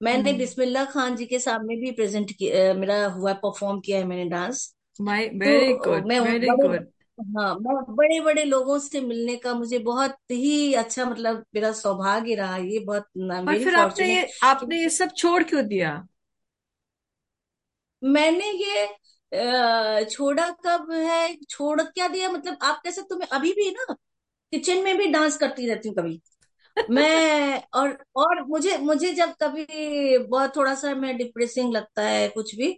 मैंने 0.00 0.32
बिस्मिल्ला 0.32 0.84
खान 0.84 1.16
जी 1.16 1.26
के 1.26 1.38
सामने 1.38 1.76
भी 1.76 1.90
प्रेजेंट 1.90 2.32
किया 2.32 2.72
मेरा 2.74 3.04
हुआ 3.08 3.32
परफॉर्म 3.44 3.80
किया 3.80 3.98
है 3.98 4.04
मैंने 4.04 4.24
डांस 4.30 4.74
माय 5.00 5.26
वेरी 5.36 5.72
गुड 5.74 6.06
मैं 6.06 6.20
वेरी 6.20 6.48
गुड 6.48 6.86
हाँ 7.18 7.54
मैं 7.56 7.74
बड़े 7.96 8.18
बड़े 8.22 8.42
लोगों 8.44 8.78
से 8.80 9.00
मिलने 9.00 9.36
का 9.38 9.52
मुझे 9.54 9.78
बहुत 9.80 10.16
ही 10.30 10.72
अच्छा 10.74 11.04
मतलब 11.04 11.44
मेरा 11.54 11.72
सौभाग्य 11.74 12.34
रहा 12.34 12.56
ये 12.58 12.78
बहुत 12.80 13.06
पर 13.46 13.56
फिर 13.56 13.74
आपने 13.76 14.06
ये 14.06 14.26
आपने 14.44 14.80
ये 14.80 14.88
सब 14.90 15.12
छोड़ 15.16 15.42
क्यों 15.44 15.66
दिया? 15.66 15.96
मैंने 18.02 18.50
ये 18.54 18.86
अ, 19.32 20.04
छोड़ा 20.10 20.48
कब 20.66 20.90
है? 20.92 21.34
छोड़ 21.44 21.80
क्या 21.82 22.06
दिया? 22.08 22.28
मतलब 22.30 22.58
आप 22.62 22.80
कह 22.84 22.90
सकते 22.90 23.14
मैं 23.14 23.26
अभी 23.30 23.52
भी 23.52 23.70
ना 23.72 23.94
किचन 24.52 24.82
में 24.84 24.96
भी 24.98 25.06
डांस 25.08 25.36
करती 25.38 25.68
रहती 25.68 25.88
हूँ 25.88 25.96
कभी। 25.96 26.20
मैं 26.90 27.62
और 27.74 27.98
और 28.16 28.42
मुझे 28.46 28.76
मुझे 28.80 29.12
जब 29.14 29.34
कभी 29.42 30.18
बहुत 30.20 30.56
थोड़ा 30.56 30.74
सा 30.76 30.94
मैं 30.96 31.16
डिप्रेसिंग 31.18 31.72
लगता 31.72 32.02
है 32.04 32.28
कुछ 32.30 32.54
भी 32.56 32.68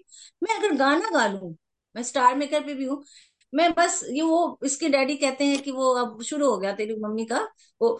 मैं 0.42 0.56
अगर 0.58 0.76
गाना 0.76 1.10
गा 1.12 1.26
लूँ 1.28 1.56
मैं 1.94 2.02
स्टार 2.04 2.36
मेकर 2.36 2.64
पे 2.64 2.74
भी 2.74 2.84
हूँ 2.86 3.02
मैं 3.52 3.72
बस 3.74 4.00
ये 4.10 4.22
वो 4.22 4.58
इसके 4.64 4.88
डैडी 4.88 5.16
कहते 5.16 5.44
हैं 5.44 5.60
कि 5.62 5.70
वो 5.70 5.92
अब 5.96 6.22
शुरू 6.22 6.50
हो 6.50 6.56
गया 6.58 6.72
तेरी 6.72 6.94
मम्मी 7.00 7.24
का 7.26 7.40
वो 7.80 7.90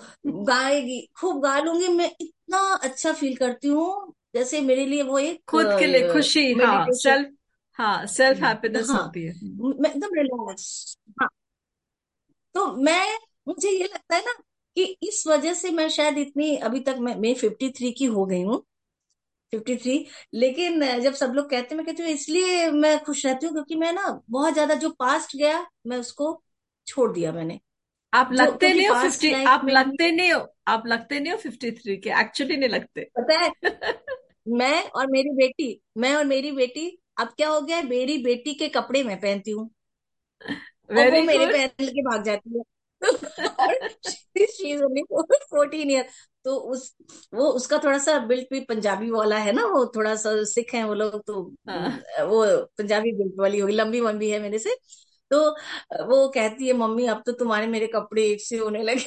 गाएगी 0.44 1.00
खूब 1.16 1.42
गा 1.42 1.58
लूँगी 1.60 1.88
मैं 1.88 2.10
इतना 2.20 2.58
अच्छा 2.82 3.12
फील 3.12 3.36
करती 3.36 3.68
हूँ 3.68 4.12
जैसे 4.34 4.60
मेरे 4.60 4.86
लिए 4.86 5.02
वो 5.02 5.18
एक 5.18 5.42
खुद 5.48 5.72
के 5.74 5.86
लिए 5.86 6.08
खुशी 6.08 6.52
हाँ 6.54 6.90
सेल्फ 6.94 7.32
हाँ 7.78 8.06
सेल्फ 8.08 8.42
हैप्पीनेस 8.42 8.90
हाँ 8.90 9.02
होती 9.02 9.24
है। 9.24 9.32
मैं 9.80 9.90
एकदम 9.90 10.14
रिलैक्स 10.14 10.96
हाँ। 11.20 11.28
तो 12.54 12.66
मैं 12.78 13.16
मुझे 13.48 13.70
ये 13.70 13.84
लगता 13.84 14.14
है 14.16 14.20
ना 14.22 14.32
कि 14.76 14.84
इस 15.02 15.22
वजह 15.26 15.54
से 15.54 15.70
मैं 15.70 15.88
शायद 15.88 16.18
इतनी 16.18 16.56
अभी 16.60 16.80
तक 16.80 16.96
मैं 17.00 17.14
मैं 17.16 17.34
फिफ्टी 17.34 17.70
थ्री 17.70 17.92
की 17.92 18.04
हो 18.08 18.24
गई 18.26 18.42
हूँ 18.42 18.62
फिफ्टी 19.52 19.76
थ्री 19.76 20.06
लेकिन 20.34 20.84
जब 21.00 21.12
सब 21.12 21.32
लोग 21.32 21.50
कहते 21.50 21.74
हैं 21.74 21.76
मैं 21.76 21.86
कहती 21.86 22.02
हूँ 22.02 22.10
इसलिए 22.10 22.70
मैं 22.70 22.98
खुश 23.04 23.26
रहती 23.26 23.46
हूँ 23.46 23.54
क्योंकि 23.54 23.74
मैं 23.74 23.92
ना 23.92 24.22
बहुत 24.30 24.52
ज़्यादा 24.52 24.74
जो 24.74 24.90
पास्ट 24.90 25.36
गया 25.36 25.66
मैं 25.86 25.96
उसको 25.96 26.42
छोड़ 26.86 27.12
दिया 27.12 27.32
मैंने। 27.32 27.60
आप 28.12 28.32
लगते 28.32 28.72
नहीं 28.74 28.88
हो 28.88 28.94
फिफ्टी 29.02 29.32
आप 29.44 29.64
लगते 29.64 30.10
नहीं 30.10 30.32
हो 30.32 30.46
आप 30.68 30.86
लगते 30.86 31.20
नहीं 31.20 31.32
हो 31.32 31.38
फिफ्टी 31.38 31.70
थ्री 31.70 31.96
के 31.96 32.10
एक्चुअली 32.10 32.56
नहीं 32.56 32.68
लगते। 32.68 33.08
पता 33.18 33.38
है 33.38 33.52
मैं 34.48 34.82
और 34.90 35.06
मेरी 35.06 35.30
बेटी 35.30 35.80
मैं 35.98 36.14
और 36.14 36.24
मेरी 36.24 36.50
बेटी 36.52 36.98
अब 37.18 37.28
क्या 37.36 37.48
हो 37.48 37.60
गया 37.60 37.76
है 37.76 37.86
मेरी 37.88 38.18
बेटी 38.18 38.54
के 38.54 38.68
कपड़े 38.68 39.02
मैं 39.02 39.20
पहनती 39.20 39.50
हूँ। 39.50 39.70
वो 40.90 41.22
मेरे 41.22 41.46
पहन 41.46 41.86
के 41.86 42.02
भाग 42.02 42.22
जाती 42.22 42.58
है। 42.58 42.62
फोर्टीन 45.50 45.90
ईयर 45.90 46.08
तो 46.48 46.56
उस 46.56 46.96
वो 47.34 47.44
उसका 47.48 47.78
थोड़ा 47.78 47.98
सा 47.98 48.18
बिल्ट 48.18 48.48
भी 48.50 48.60
पंजाबी 48.60 49.10
वाला 49.10 49.38
है 49.38 49.52
ना 49.52 49.66
वो 49.66 49.86
थोड़ा 49.86 50.14
सा 50.14 50.44
सिख 50.44 50.74
है 50.74 50.84
वो 50.84 50.94
लोग 50.94 51.22
तो 51.26 51.54
हाँ। 51.70 51.88
वो 52.24 52.44
पंजाबी 52.78 53.12
बिल्ट 53.12 53.34
वाली 53.38 53.58
होगी 53.58 53.72
लंबी 53.72 54.00
वम्बी 54.00 54.30
है 54.30 54.40
मेरे 54.40 54.58
से। 54.58 54.74
तो 55.30 55.50
वो 56.06 56.28
कहती 56.28 56.66
है 56.66 56.72
मम्मी 56.72 57.06
अब 57.06 57.22
तो 57.26 57.32
तुम्हारे 57.32 57.66
मेरे 57.66 57.86
कपड़े 57.86 58.22
एक 58.22 58.40
से 58.40 58.56
होने 58.56 58.82
लगे 58.82 59.04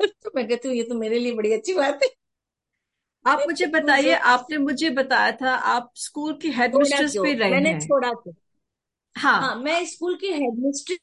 तो 0.06 0.30
मैं 0.36 0.48
कहती 0.48 0.68
हूँ 0.68 0.76
ये 0.76 0.82
तो 0.82 0.94
मेरे 0.94 1.18
लिए 1.18 1.34
बड़ी 1.34 1.52
अच्छी 1.52 1.74
बात 1.74 2.00
है। 2.02 2.08
आप 3.26 3.42
मुझे 3.46 3.66
बताइए 3.66 4.12
आपने 4.12 4.58
मुझे 4.58 4.90
बताया 4.90 5.32
था 5.32 5.54
आप 5.54 5.90
स्कूल 5.94 6.38
की 6.42 6.50
हेडमिस्ट्रेस 6.50 7.16
भी 7.18 7.34
रहे 7.34 7.50
मैंने 7.50 7.70
हैं। 7.70 7.80
छोड़ा 7.80 8.10
क्यों 8.10 8.34
हाँ। 9.16 9.40
हाँ 9.40 9.56
मैं 9.56 9.86
स्कूल 9.86 10.16
की 10.16 10.32
भी 10.32 10.44
हेडमिस्ट्रेस 10.44 10.98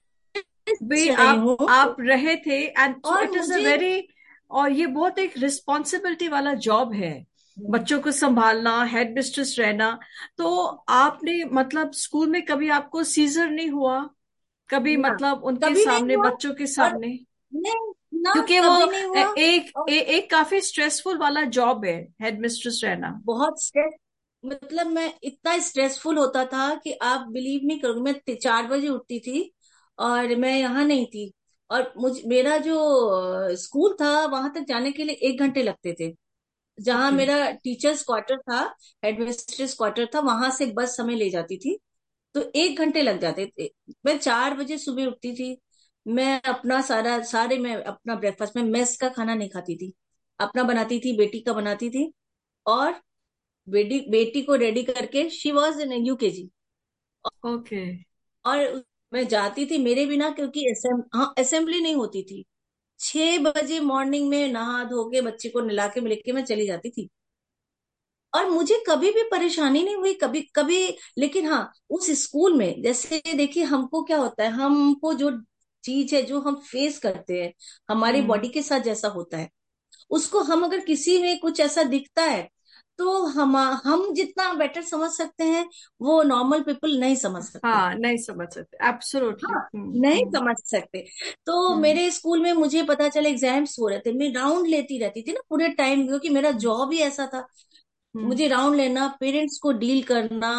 रही 0.84 1.10
आप 1.10 1.58
आप 1.70 1.96
रहे 2.00 2.36
थे 2.36 2.64
and 2.64 2.96
it 3.24 3.36
is 3.36 3.54
a 3.54 3.58
very 3.58 4.08
और 4.56 4.72
ये 4.72 4.88
बहुत 4.88 5.20
एक 5.20 5.38
रिस्पॉन्सिबिलिटी 5.38 6.28
वाला 6.28 6.54
जॉब 6.54 6.94
है। 6.94 7.26
बच्चों 7.58 8.00
को 8.00 8.12
संभालना 8.12 8.84
हेड 8.84 9.16
मिस्ट्रेस 9.16 9.56
रहना। 9.60 10.00
तो 10.38 10.66
आपने 10.90 11.44
मतलब 11.46 11.92
स्कूल 11.92 12.30
में 12.30 12.42
कभी 12.46 12.70
आपको 12.70 13.04
सीजर 13.04 13.50
नहीं 13.50 13.70
हुआ? 13.70 14.10
कभी 14.70 14.98
मतलब 14.98 15.44
उनके 15.44 15.70
कभी 15.70 15.84
सामने 15.84 16.18
बच्चों 16.18 16.54
के 16.54 16.68
सामने? 16.68 17.18
क्योंकि 17.54 18.60
वो 18.60 19.34
एक 19.36 19.72
ए, 19.90 19.98
एक 19.98 20.30
काफ़ी 20.32 20.62
स्ट्रेसफुल 20.62 21.18
वाला 21.18 21.42
जॉब 21.42 21.86
है 21.86 21.98
हेड 22.22 22.40
मिस्ट्रेस 22.42 22.82
रहना। 22.84 23.22
बहुत 23.26 23.64
स्ट्रेस 23.64 23.94
मतलब 24.44 24.88
मैं 24.88 25.14
इतना 25.24 25.58
स्ट्रेसफुल 25.60 26.18
होता 26.18 26.46
था 26.46 26.76
कि 26.76 26.94
आप 26.94 27.28
बिलीव 27.28 27.62
नहीं 27.64 27.80
करोगे 27.80 28.02
मैं 28.02 28.36
चार 28.36 28.68
बजे 28.68 28.88
उठती 28.88 29.20
थी 29.20 29.54
और 30.00 30.36
मैं 30.36 30.58
यहाँ 30.60 30.86
नहीं 30.86 31.06
थी। 31.06 31.32
और 31.70 31.94
मुझ 31.98 32.14
मेरा 32.26 32.58
जो 32.58 33.56
स्कूल 33.56 33.96
था 34.02 34.26
वहाँ 34.26 34.54
तक 34.54 34.66
जाने 34.68 34.92
के 34.92 35.04
लिए 35.04 35.16
एक 35.30 35.40
घंटे 35.40 35.64
लगते 35.64 35.96
थे। 36.00 36.14
जहाँ 36.78 37.12
मेरा 37.12 37.50
टीचर्स 37.52 38.04
क्वार्टर 38.04 38.38
था 38.42 38.60
हेडमिस्ट्रेस 39.06 39.74
क्वार्टर 39.74 40.06
था 40.16 40.20
वहाँ 40.20 40.50
से 40.52 40.66
एक 40.66 40.76
बस 40.76 40.98
हमें 41.00 41.16
ले 41.16 41.30
जाती 41.30 41.58
थी। 41.58 41.78
तो 42.36 42.52
एक 42.56 42.80
घंटे 42.80 43.02
लग 43.02 43.20
जाते 43.20 43.52
थे। 43.60 43.70
मैं 44.06 44.18
चार 44.20 44.54
बजे 44.58 44.78
सुबह 44.78 45.06
उठती 45.06 45.34
थी। 45.34 45.58
मैं 46.08 46.42
अपना 46.42 46.82
सारा 46.82 47.22
सारे 47.24 47.58
मैं 47.58 47.76
अपना 47.84 48.16
ब्रेकफास्ट 48.16 48.56
में 48.56 48.64
मेस 48.64 48.98
का 48.98 49.10
खाना 49.10 49.36
नहीं 49.36 49.50
खाती 49.50 49.76
थी। 49.76 49.94
अपना 50.40 50.64
बनाती 50.64 51.00
थी 51.00 51.18
बेटी 51.18 51.40
का 51.40 51.54
बनाती 51.54 51.90
थी। 51.90 52.12
और 52.66 53.02
बेटी 53.70 54.00
बेटी 54.10 54.42
को 54.42 54.56
रेडी 54.56 54.84
करके 54.84 55.30
she 55.30 55.52
was 55.52 55.82
in 55.82 55.92
UKG 55.92 56.50
okay. 57.46 57.86
और 58.46 58.84
मैं 59.12 59.28
जाती 59.28 59.66
थी 59.66 59.78
मेरे 59.78 60.06
बिना 60.06 60.30
क्योंकि 60.32 60.66
हाँ 61.16 61.34
असेंबली 61.40 61.82
नहीं 61.82 61.96
होती 61.96 62.24
थी। 62.24 62.44
छह 63.00 63.38
बजे 63.44 63.80
मॉर्निंग 63.82 64.30
में 64.30 64.48
नहा 64.54 64.84
धो 64.86 65.10
के 65.12 65.22
बच्चे 65.22 65.50
को 65.50 65.62
नला 65.62 65.88
के 65.90 66.02
लेके 66.02 66.32
मैं 66.32 66.44
चली 66.46 66.68
जाती 66.68 66.90
थी। 66.92 67.10
और 68.34 68.50
मुझे 68.50 68.84
कभी 68.88 69.12
भी 69.12 69.24
परेशानी 69.24 69.84
नहीं 69.84 69.96
हुई 69.96 70.14
कभी 70.14 70.42
कभी 70.56 70.78
लेकिन 71.18 71.48
हाँ 71.48 71.72
उस 71.90 72.10
स्कूल 72.22 72.54
में 72.54 72.82
जैसे 72.82 73.22
देखिए 73.38 73.64
हमको 73.64 74.04
क्या 74.04 74.18
होता 74.18 74.44
है 74.44 74.50
हमको 74.52 75.14
जो 75.14 75.32
चीज़ 75.84 76.16
है 76.16 76.22
जो 76.24 76.40
हम 76.42 76.56
फेस 76.62 76.98
करते 77.00 77.42
हैं 77.44 77.54
हमारी 77.90 78.18
हम्म। 78.20 78.28
बॉडी 78.28 78.50
के 78.50 78.62
साथ 78.62 78.80
जैसा 78.82 79.08
होता 79.08 79.38
है 79.38 79.50
उसको 80.12 80.40
हम 80.44 80.64
अगर 80.64 80.80
किसी 80.86 81.18
में 81.22 81.40
कुछ 81.40 81.60
ऐसा 81.60 81.84
दिखता 81.86 82.24
है 82.24 82.50
तो 83.00 83.26
हम 83.26 83.56
हम 83.58 84.14
जितना 84.14 84.54
बेटर 84.54 84.82
समझ 84.82 85.10
सकते 85.12 85.44
हैं 85.44 85.66
वो 86.02 86.22
नॉर्मल 86.24 86.62
पीपल 86.62 86.98
नहीं 87.00 87.16
समझ 87.16 87.44
सकते। 87.44 87.68
हाँ 87.68 87.96
नहीं 87.96 88.18
समझ 88.18 88.48
सकते। 88.54 88.88
एब्सोल्युटली 88.88 89.54
हाँ 89.54 89.70
हम्म 89.76 90.00
नहीं 90.02 90.24
हम्म। 90.24 90.32
समझ 90.32 90.56
सकते। 90.60 91.06
तो 91.46 91.68
हम्म। 91.70 91.82
मेरे 91.82 92.10
स्कूल 92.12 92.42
में 92.42 92.52
मुझे 92.54 92.84
पता 92.84 93.10
चला 93.10 93.30
एग्ज़ाम्स 93.30 93.80
हो 93.80 93.88
रहे 93.88 94.00
थे। 94.00 94.12
मैं 94.14 94.34
राउंड 94.34 94.68
लेती 94.68 95.00
रहती 95.00 95.22
थी 95.22 95.32
ना 95.32 95.42
पूरे 95.50 95.70
टाइम 95.70 96.08
क्योंकि 96.08 96.30
मेरा 96.30 96.52
जॉब 96.52 96.92
ही 96.92 97.00
ऐसा 97.00 97.28
था। 97.28 97.48
मुझे 98.16 98.48
राउंड 98.48 98.76
लेना 98.76 99.08
पेरेंट्स 99.20 99.58
को 99.60 99.72
डील 99.72 100.04
करना 100.04 100.54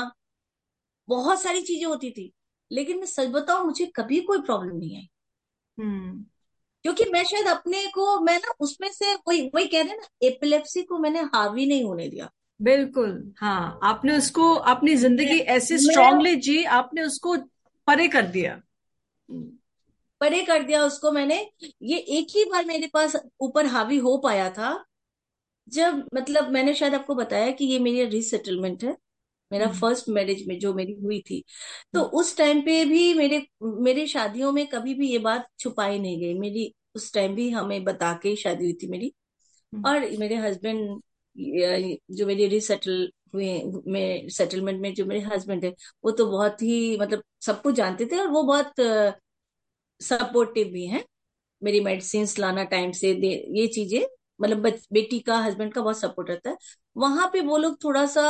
बहुत 1.09 1.43
सारी 1.43 1.61
चीज़ें 1.63 1.87
होती 1.87 2.11
थी। 2.11 2.33
लेकिन 2.71 2.99
मैं 2.99 3.07
सच 3.07 3.29
बताऊँ 3.29 3.65
मुझे 3.65 3.87
कभी 3.87 4.21
कोई 4.21 4.41
प्रॉब्लम 4.41 4.77
नहीं 4.77 4.97
आई। 4.97 5.09
क्योंकि 6.87 7.05
मैं 7.05 7.23
शायद 7.25 7.47
अपने 7.47 7.87
को 7.87 8.21
मैं 8.21 8.37
ना 8.39 8.53
उसमें 8.61 8.89
से 8.93 9.15
वही 9.29 9.41
वही 9.55 9.67
कह 9.67 9.81
रहे 9.81 9.91
हैं 9.91 9.97
ना 9.97 10.27
एपिलेप्सी 10.27 10.83
को 10.83 10.99
मैंने 10.99 11.21
हावी 11.35 11.67
नहीं 11.67 11.85
होने 11.85 12.09
दिया। 12.09 12.29
बिल्कुल 12.61 13.33
हाँ 13.39 13.79
आपने 13.83 14.17
उसको 14.17 14.55
अपनी 14.55 14.95
ज़िंदगी 14.97 15.39
ऐसे 15.55 15.79
स्ट्रांगली 15.79 16.35
जी 16.37 16.63
आपने 16.65 17.03
उसको 17.03 17.37
परे 17.89 18.09
कर 18.09 18.27
दिया। 18.27 18.53
हम्म 19.29 19.43
परे 20.21 20.43
कर 20.43 20.63
दिया 20.63 20.85
उसको 20.85 21.13
मैंने। 21.13 21.41
ये 21.83 21.99
एक 22.19 22.27
ही 22.31 22.45
बार 22.45 22.65
मेरे 22.65 22.87
पास 22.87 23.17
ऊपर 23.41 23.67
हावी 23.67 23.97
हो 23.99 24.17
पाया 24.19 24.49
था 24.51 24.85
जब 25.69 26.03
मतलब 26.15 26.51
मैंने 26.51 26.75
शायद 26.75 26.95
आपको 26.95 27.15
बताया 27.15 27.51
कि 27.51 27.65
ये 27.65 27.79
मेरी 27.79 28.05
रीसेटलमेंट 28.05 28.85
है 28.85 28.97
मेरा 29.51 29.67
हम्म। 29.67 29.79
फ़र्स्ट 29.79 30.09
मैरिज 30.09 30.47
में 30.49 30.59
जो 30.59 30.75
मेरी 30.75 30.93
हुई 30.95 31.21
थी। 31.21 31.45
तो 31.95 32.01
हम्म। 32.01 32.19
उस 32.19 32.37
टाइम 32.37 32.61
पे 32.61 32.85
भी 32.85 33.15
मेरे 33.15 33.47
मेरे 33.63 34.07
शादियों 34.07 34.53
में 34.53 34.67
कभी 34.67 34.95
भी 34.95 35.09
ये 35.09 35.19
बात 35.19 35.49
छुपाई 35.59 35.99
नहीं 35.99 36.21
गई। 36.21 36.35
मेरी 36.35 36.73
उस 36.97 37.13
टाइम 37.15 37.35
भी 37.35 37.49
हमें 37.51 37.85
बता 37.85 38.13
के 38.23 38.29
ही 38.31 38.37
शादी 38.37 38.65
हुई 38.65 38.73
थी 38.83 38.89
मेरी। 38.89 39.13
हम्म। 39.73 39.89
और 39.89 40.01
मेरे 40.21 40.37
हस्बैंड 40.39 41.01
जो 42.13 42.27
मेरी 42.27 42.47
रिसेटल 42.49 43.11
हुए 43.35 43.49
में 43.89 44.29
सेटलमेंट 44.31 44.81
में 44.83 44.93
जो 44.95 45.05
मेरे 45.07 45.21
हस्बैंड 45.27 45.65
है 45.65 45.75
वो 46.05 46.11
तो 46.13 46.27
बहुत 46.29 46.63
ही 46.63 46.97
मतलब 46.99 47.23
सब 47.43 47.63
कुछ 47.63 47.75
जानते 47.77 48.07
थे 48.07 48.19
और 48.19 48.29
वो 48.29 48.43
बहुत 48.45 48.73
सपोर्टिव 50.01 50.69
भी 50.69 50.87
हैं। 50.87 51.05
मेरी 51.63 51.81
मेडिसिन 51.83 52.27
लाना 52.39 52.65
टाइम 52.67 52.93
से 52.95 53.13
दे 53.17 53.29
ये 53.53 53.67
चीज़ें 53.69 54.03
मतलब 54.41 54.61
बेटी 54.93 55.19
का 55.21 55.39
हस्बैंड 55.41 55.73
का 55.75 55.83
बहुत 55.83 55.99
सपोर्ट 56.01 56.31
रहता 56.31 56.51
है। 56.51 56.57
वहाँ 56.97 57.29
पे 57.33 57.41
वो 57.43 57.57
लोग 57.59 57.77
थोड़ा 57.85 58.07
सा 58.09 58.23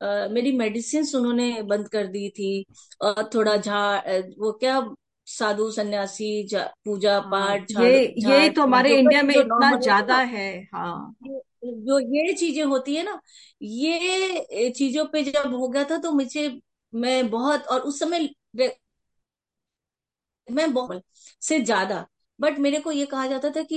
अ, 0.00 0.28
मेरी 0.30 0.52
मेडिसिन 0.54 1.06
उन्होंने 1.16 1.62
बंद 1.64 1.88
कर 1.88 2.06
दी 2.08 2.28
थी। 2.30 2.64
और 3.02 3.30
थोड़ा। 3.34 3.56
झा 3.58 3.80
वो 4.38 4.52
क्या 4.54 4.80
साधु 5.26 5.70
सन्यासी 5.70 6.30
पूजा 6.54 7.18
हाँ 7.20 7.30
पाठ 7.30 7.70
ये 7.72 8.06
ये 8.18 8.48
तो 8.50 8.62
हमारे 8.62 8.98
इंडिया 8.98 9.22
में 9.22 9.34
इतना 9.34 9.70
ज़्यादा 9.80 10.16
है 10.16 10.48
हाँ। 10.74 11.14
जो 11.64 11.98
ये 12.16 12.32
चीज़ें 12.32 12.62
होती 12.64 12.94
है 12.94 13.02
ना 13.02 13.20
ये 13.62 14.70
चीज़ों 14.70 15.04
पे 15.06 15.22
जब 15.22 15.54
हो 15.54 15.68
गया 15.68 15.84
था 15.84 15.98
तो 15.98 16.12
मुझे 16.12 16.48
मैं 16.92 17.30
बहुत 17.30 17.66
और 17.66 17.80
उस 17.80 17.98
समय 18.00 18.28
मैं 20.48 20.72
बहुत 20.74 21.02
से 21.42 21.58
ज़्यादा 21.60 22.06
बट 22.38 22.58
मेरे 22.58 22.80
को 22.80 22.92
ये 22.92 23.06
कहा 23.06 23.26
जाता 23.26 23.50
था 23.50 23.62
कि 23.62 23.76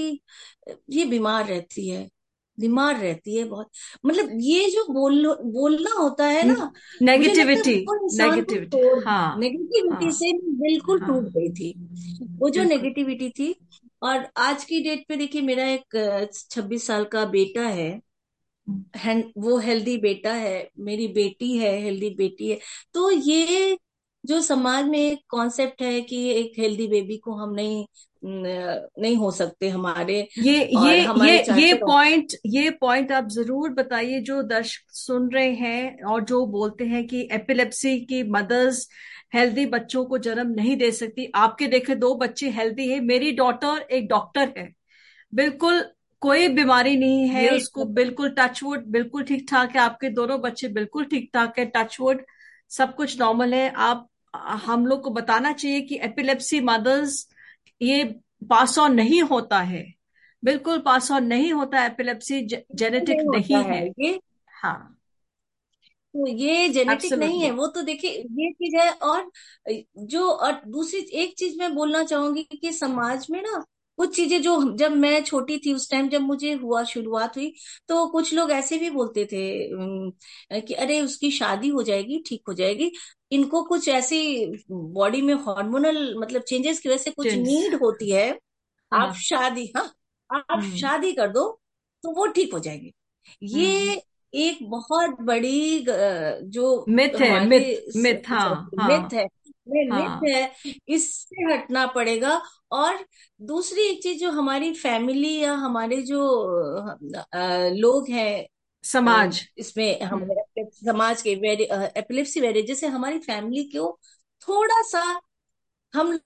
ये 0.92 1.06
बीमार 1.06 1.46
रहती 1.48 1.90
है। 1.90 2.10
बीमार 2.58 3.00
रहती 3.00 3.36
है 3.36 3.44
बहुत। 3.46 3.70
मतलब 4.06 4.30
ये 4.42 4.70
जो 4.72 4.86
बोल 4.94 5.26
बोलना 5.54 5.92
होता 5.94 6.26
है 6.28 6.44
ना 6.48 6.72
नेगेटिविटी 7.02 7.76
वो 7.80 7.96
इंसान 7.98 8.30
को 8.30 8.36
नेगेटिविटी 8.36 9.06
हाँ 9.06 9.38
नेगेटिविटी 9.40 10.06
हाँ। 10.06 10.12
से 10.12 10.32
बिल्कुल 10.60 11.02
हाँ। 11.02 11.08
टूट 11.10 11.32
गई 11.34 11.50
थी। 11.52 11.74
वो 12.40 12.50
जो 12.50 12.64
नेगेटिविटी 12.64 13.30
थी 13.30 13.54
और 14.02 14.28
आज 14.38 14.64
की 14.66 14.82
डेट 14.84 15.06
पे 15.10 15.16
देखिए 15.16 15.42
मेरा 15.42 15.68
एक 15.70 16.32
छब्बीस 16.52 16.88
साल 16.88 17.06
का 17.06 17.26
बेटा 17.28 17.68
है 17.68 17.90
वो 19.38 19.58
हेल्दी 19.60 19.98
बेटा 19.98 20.34
है 20.34 20.70
मेरी 20.80 21.08
बेटी 21.08 21.58
है 21.58 21.72
हेल्दी 21.82 22.10
बेटी 22.18 22.50
है। 22.50 22.60
तो 22.94 23.10
ये 23.12 23.78
जो 24.24 24.42
समाज 24.42 24.86
में 24.86 24.98
एक 25.00 25.20
कॉन्सेप्ट 25.30 25.82
है 25.82 26.02
कि 26.02 26.18
एक 26.32 26.54
हेल्दी 26.60 26.88
बेबी 26.88 27.18
को 27.18 27.34
हम 27.34 27.54
नहीं 27.54 27.86
नहीं 28.26 29.16
हो 29.16 29.30
सकते 29.32 29.70
हमारे 29.70 30.16
ये 30.40 30.58
ये 30.58 31.06
और 31.06 31.26
ये 31.28 31.38
ये 31.58 31.74
पॉइंट 31.76 32.34
ये 32.48 32.70
पॉइंट 32.82 33.12
आप 33.12 33.28
ज़रूर 33.30 33.70
बताइए 33.72 34.20
जो 34.22 34.42
दर्शक 34.44 34.92
सुन 34.94 35.30
रहे 35.32 35.52
हैं 35.56 36.04
और 36.04 36.24
जो 36.24 36.46
बोलते 36.48 36.86
हैं 36.86 37.06
कि 37.08 37.28
एपिलेप्सी 37.34 38.00
की 38.06 38.24
मदर्स 38.30 38.88
हेल्दी 39.36 39.66
बच्चों 39.66 40.04
को 40.06 40.18
जन्म 40.20 40.52
नहीं 40.52 40.76
दे 40.78 40.92
सकती। 40.92 41.32
आपके 41.36 41.68
देखे 41.68 41.96
दो 41.96 42.14
बच्चे 42.16 42.50
हेल्दी 42.52 42.90
है 42.90 43.00
मेरी 43.04 43.32
डॉटर 43.34 43.86
एक 43.92 44.08
डॉक्टर 44.08 44.54
है। 44.58 44.70
बिल्कुल 45.34 45.84
कोई 46.22 46.48
बीमारी 46.50 46.96
नहीं 46.98 47.28
है 47.30 47.50
उसको 47.50 47.86
बिल्कुल 47.94 48.30
टचवुड 48.38 48.86
बिल्कुल 48.92 49.24
ठीक 49.24 49.46
ठाक 49.50 49.76
है। 49.76 49.82
आपके 49.82 50.10
दोनों 50.12 50.40
बच्चे 50.42 50.68
बिल्कुल 50.72 51.06
ठीक 51.06 51.30
ठाक 51.34 51.60
है 51.60 51.66
टचवुड 51.76 52.26
सब 52.72 52.96
कुछ 52.96 53.20
नॉर्मल 53.20 53.54
है। 53.54 53.70
आप 53.70 54.08
हम 54.66 54.86
लोग 54.86 55.02
को 55.04 55.10
बताना 55.12 55.52
चाहिए 55.54 55.82
कि 55.82 56.00
एपिलेप्सी 56.04 56.60
मदर्स 56.64 57.26
ये 57.82 58.04
पास 58.50 58.78
ऑन 58.80 58.94
नहीं 58.96 59.22
होता 59.22 59.60
है। 59.60 59.94
बिल्कुल 60.44 60.80
पास 60.80 61.12
ऑन 61.12 61.26
नहीं 61.26 61.54
होता 61.54 61.86
एपिलेप्सी 61.86 62.42
जेनेटिक 62.76 63.18
नहीं 63.26 63.56
नहीं 63.56 63.64
है। 63.64 63.74
है 63.74 63.88
ये 64.00 64.22
हाँ। 64.54 64.92
तो 66.14 66.28
ये 66.28 66.70
जेनेटिक 66.70 67.14
नहीं 67.14 67.42
है 67.42 67.52
वो 67.52 67.68
तो 67.68 67.82
देखिए 67.82 68.12
ये 68.12 68.52
चीज़ 68.52 68.76
है 68.76 68.92
और 68.92 69.32
जो 69.98 70.30
और 70.30 70.62
दूसरी 70.68 71.00
एक 71.00 71.36
चीज़ 71.38 71.58
मैं 71.60 71.74
बोलना 71.76 72.04
चाहूँगी 72.04 72.44
कि 72.44 72.72
समाज 72.74 73.28
में 73.32 73.42
ना 73.42 73.64
कुछ 73.98 74.16
चीज़ें 74.16 74.42
जो 74.42 74.56
जब 74.78 74.92
मैं 74.98 75.24
छोटी 75.24 75.58
थी 75.58 75.74
उस 75.74 75.90
टाइम 75.92 76.10
जब 76.10 76.22
मुझे 76.22 76.54
हुआ 76.54 76.84
शुरुआत 76.86 77.38
हुई 77.38 77.52
तो 77.90 78.06
कुछ 78.10 78.34
लोग 78.34 78.52
ऐसे 78.52 78.78
भी 78.78 78.90
बोलते 78.90 79.26
थे 79.26 80.62
कि 80.62 80.74
अरे 80.76 81.00
उसकी 81.02 81.32
शादी 81.32 81.70
हो 81.70 81.84
जाएगी 81.84 82.24
ठीक 82.28 82.42
हो 82.48 82.54
जाएगी। 82.54 82.92
इनको 83.32 83.62
कुछ 83.64 83.88
ऐसी 83.90 84.20
बॉडी 84.72 85.22
में 85.22 85.34
हार्मोनल 85.36 86.14
मतलब 86.20 86.42
चेंजेस 86.42 86.80
की 86.80 86.90
वजह 86.90 86.98
से 86.98 87.12
कुछ 87.12 87.28
नीड 87.28 87.76
होती 87.84 88.12
है। 88.12 88.30
आप 88.32 88.40
हाँ। 88.92 89.14
शादी 89.22 89.72
हाँ 89.78 89.86
आप 90.30 90.46
हम्म। 90.52 90.76
शादी 90.78 91.12
कर 91.14 91.28
दो 91.30 91.50
तो 92.04 92.12
वो 92.12 92.26
ठीक 92.28 92.54
हो 92.54 92.60
जाएगी। 92.60 92.94
हम्म। 93.28 93.58
ये 93.58 94.02
एक 94.34 94.58
बहुत 94.70 95.18
बड़ी 95.22 95.86
जो 95.88 96.86
मिथ 96.90 97.22
है 97.22 97.46
मिथ 97.48 97.96
मिथ 97.98 98.30
हाँ 98.30 98.70
मिथ 98.76 99.14
हाँ। 99.16 99.28
है। 99.68 99.84
मिथ 99.86 99.92
हाँ 99.92 100.50
इससे 100.88 101.44
हटना 101.54 101.86
पड़ेगा। 101.88 102.42
और 102.72 103.06
दूसरी 103.42 103.82
एक 103.82 104.02
चीज़ 104.04 104.20
जो 104.20 104.32
हमारी 104.32 104.74
फैमिली 104.74 105.38
या 105.40 105.54
हमारे 105.54 106.02
जो 106.02 106.20
लोग 107.76 108.10
हैं 108.10 108.46
समाज। 108.84 109.42
इसमें 109.58 110.02
हम्म। 110.02 110.24
हमारे 110.24 110.66
समाज 110.72 111.22
के 111.22 111.32
एपिलेप्सी 112.00 112.42
वेरिएज 112.42 112.68
जैसे 112.68 112.88
हमारी 112.88 113.20
फैमिली 113.20 113.64
को 113.76 114.00
थोड़ा 114.42 114.82
सा 114.82 115.04
हम 115.94 116.20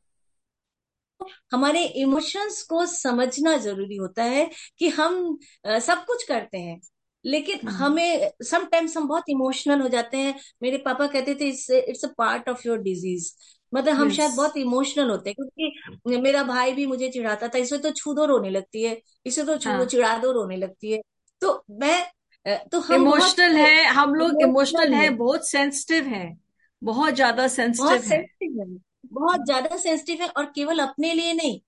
हमारे 1.51 1.83
इमोशंस 2.01 2.61
को 2.63 2.85
समझना 2.85 3.55
ज़रूरी 3.57 3.95
होता 3.95 4.23
है 4.23 4.49
कि 4.77 4.89
हम 4.89 5.37
सब 5.67 6.05
कुछ 6.05 6.23
करते 6.23 6.57
हैं। 6.57 6.79
लेकिन 7.25 7.59
हम्म। 7.59 7.75
हमें 7.75 8.31
समटाइम्स 8.43 8.97
हम 8.97 9.07
बहुत 9.07 9.29
इमोशनल 9.29 9.81
हो 9.81 9.87
जाते 9.89 10.17
हैं। 10.17 10.35
मेरे 10.63 10.77
पापा 10.79 11.07
कहते 11.07 11.35
थे 11.35 11.47
it's 11.47 11.69
it's 11.71 12.05
a 12.05 12.09
part 12.17 12.49
of 12.49 12.67
your 12.67 12.77
disease 12.81 13.31
मतलब 13.73 13.93
हम 13.93 14.07
यस 14.07 14.15
शायद 14.15 14.31
बहुत 14.31 14.57
इमोशनल 14.57 15.09
होते 15.09 15.29
हैं 15.29 15.35
क्योंकि 15.37 16.17
मेरा 16.21 16.43
भाई 16.43 16.71
भी 16.73 16.85
मुझे 16.85 17.09
चिढ़ाता 17.09 17.47
था 17.47 17.57
इसे 17.57 17.77
तो 17.77 17.91
छू 17.91 18.13
दो 18.13 18.25
रोने 18.25 18.49
लगती 18.49 18.83
है। 18.83 19.01
इसे 19.25 19.43
तो 19.43 19.57
छू 19.57 19.69
दो 19.69 19.75
हाँ। 19.75 19.85
चिढ़ा 19.85 20.17
दो 20.17 20.31
रोने 20.31 20.57
लगती 20.57 20.91
है। 20.91 21.01
तो 21.41 21.63
मैं 21.71 22.05
तो 22.71 22.79
हम 22.79 22.95
इमोशनल 22.95 23.55
है 23.57 23.83
हम 23.85 24.13
लोग 24.15 24.41
इमोशनल 24.41 24.93
है 24.93 25.09
बहुत 25.15 25.49
सेंसिटिव 25.49 26.05
है 26.05 26.37
बहुत 26.81 27.13
ज़्यादा 27.13 27.43
है। 27.43 27.49
सेंसिटिव 27.49 28.59
है 28.59 28.65
बहुत 29.13 29.45
ज़्यादा 29.45 29.77
सेंसिटिव 29.77 30.21
है 30.21 30.27
और 30.27 30.45
केवल 30.45 30.79
अपने 30.79 31.13
लिए 31.13 31.33
नहीं 31.33 31.59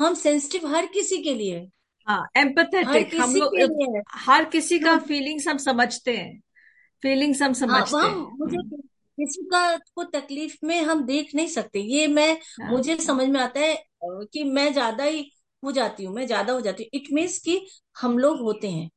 हम 0.00 0.14
सेंसिटिव 0.14 0.66
हर 0.68 0.86
किसी 0.86 1.22
के 1.22 1.34
लिए। 1.34 1.60
है 2.08 2.14
हाँ 2.14 2.26
एम्पथेटिक 2.36 3.14
हम 3.16 3.34
लोग 3.36 3.58
है 3.58 4.02
हर 4.18 4.44
किसी 4.46 4.78
का 4.80 4.96
फीलिंग्स 5.00 5.48
हम 5.48 5.58
समझते 5.60 6.16
हैं। 6.16 6.38
फीलिंग्स 7.02 7.42
हम 7.42 7.52
हाँ 7.62 7.84
समझते 7.84 8.06
हैं। 8.08 8.26
मुझे 8.38 8.56
हम्म, 8.56 8.70
किसी 9.18 9.42
का 9.44 9.60
को 9.94 10.04
तकलीफ़ 10.04 10.56
में 10.64 10.80
हम 10.82 11.04
देख 11.06 11.34
नहीं 11.34 11.46
सकते। 11.48 11.80
ये 11.80 12.06
मैं 12.08 12.36
हाँ। 12.58 12.68
मुझे 12.68 12.96
समझ 12.96 13.28
में 13.28 13.40
आता 13.40 13.60
है 13.60 13.74
कि 14.04 14.44
मैं 14.46 14.72
ज़्यादा 14.72 15.04
ही 15.04 15.30
हो 15.62 15.72
जाती 15.72 16.04
हूँ 16.04 16.14
मैं 16.14 16.26
ज़्यादा 16.26 16.52
हो 16.52 16.60
जाती 16.60 16.82
हूँ। 16.84 16.90
इट 16.94 17.08
मीन्स 17.12 17.38
कि 17.38 17.60
हम 17.96 18.18
लोग 18.18 18.40
होते 18.40 18.70
हैं 18.70 18.90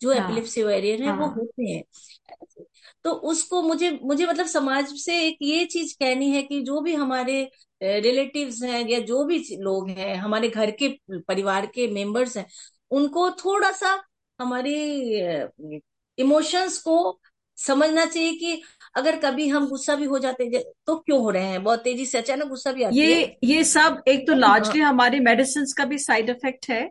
जो 0.00 0.12
हाँ। 0.12 0.14
एपिलेप्सी 0.14 0.62
वेरियर 0.62 1.02
है 1.02 1.12
वो 1.12 1.26
हाँ। 1.26 1.30
होते 1.30 1.70
हैं। 1.70 1.82
तो 3.04 3.10
उसको 3.24 3.62
मुझे 3.62 3.90
मुझे 4.02 4.26
मतलब 4.26 4.46
समाज 4.46 4.92
से 5.00 5.18
एक 5.26 5.38
ये 5.42 5.64
चीज़ 5.66 5.94
कहनी 5.96 6.30
है 6.30 6.42
कि 6.42 6.60
जो 6.62 6.80
भी 6.80 6.94
हमारे 6.94 7.42
रिलेटिव्स 7.84 8.62
हैं 8.62 8.88
या 8.88 9.00
जो 9.00 9.24
भी 9.24 9.38
लोग 9.52 9.88
हैं 9.88 10.14
हमारे 10.16 10.48
घर 10.48 10.70
के 10.70 10.88
परिवार 11.28 11.66
के 11.66 11.86
मेंबर्स 11.88 12.36
हैं 12.36 12.46
उनको 12.90 13.30
थोड़ा 13.30 13.70
सा 13.72 14.02
हमारी 14.40 14.74
इमोशंस 16.18 16.78
को 16.78 17.20
समझना 17.56 18.04
चाहिए 18.06 18.32
कि 18.32 18.62
अगर 18.96 19.16
कभी 19.16 19.48
हम 19.48 19.68
गुस्सा 19.68 19.94
भी 19.94 20.04
हो 20.04 20.18
जाते 20.18 20.44
हैं 20.44 20.62
तो 20.86 20.96
क्यों 20.96 21.20
हो 21.20 21.30
रहे 21.30 21.44
हैं? 21.44 21.62
बहुत 21.64 21.82
तेज़ी 21.84 22.06
से 22.06 22.18
अचानक 22.18 22.44
गुस्सा 22.44 22.72
भी 22.72 22.82
आती 22.82 23.00
है। 23.00 23.06
ये 23.06 23.36
ये 23.44 23.64
सब 23.64 24.02
एक 24.08 24.26
तो 24.26 24.34
लार्जली 24.34 24.80
हमारे 24.80 25.20
मेडिसिन 25.20 25.64
का 25.76 25.84
भी 25.84 25.98
साइड 25.98 26.30
इफ़ेक्ट 26.30 26.68
है। 26.70 26.90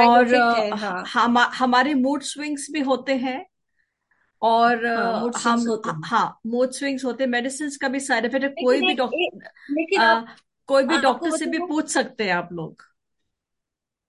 और 0.00 0.34
है 0.34 0.70
हाँ। 0.70 1.04
हम 1.04 1.38
हमारे 1.38 1.94
मूड 1.94 2.22
स्विंग्स 2.22 2.66
भी 2.70 2.80
होते 2.80 3.12
हैं। 3.12 3.46
और 4.44 4.86
हाँ 4.86 5.20
मूड 5.20 5.34
हम 5.34 5.40
स्विंग्स 5.40 5.66
होते 5.68 5.90
हाँ। 6.08 6.40
मूड 6.46 6.70
स्विंग्स 6.70 7.04
होते 7.04 7.26
मेडिसिन 7.26 7.70
का 7.80 7.88
भी 7.88 8.00
साइड 8.00 8.24
इफ़ेक्ट 8.24 8.44
है। 8.44 8.64
कोई 8.64 8.80
भी 8.80 8.94
डॉक्टर 8.94 10.34
कोई 10.68 10.82
भी 10.82 10.98
डॉक्टर 10.98 11.30
से 11.30 11.46
भी 11.46 11.58
पूछ 11.58 11.88
सकते 11.88 12.24
हैं 12.24 12.32
आप 12.32 12.48
लोग। 12.52 12.82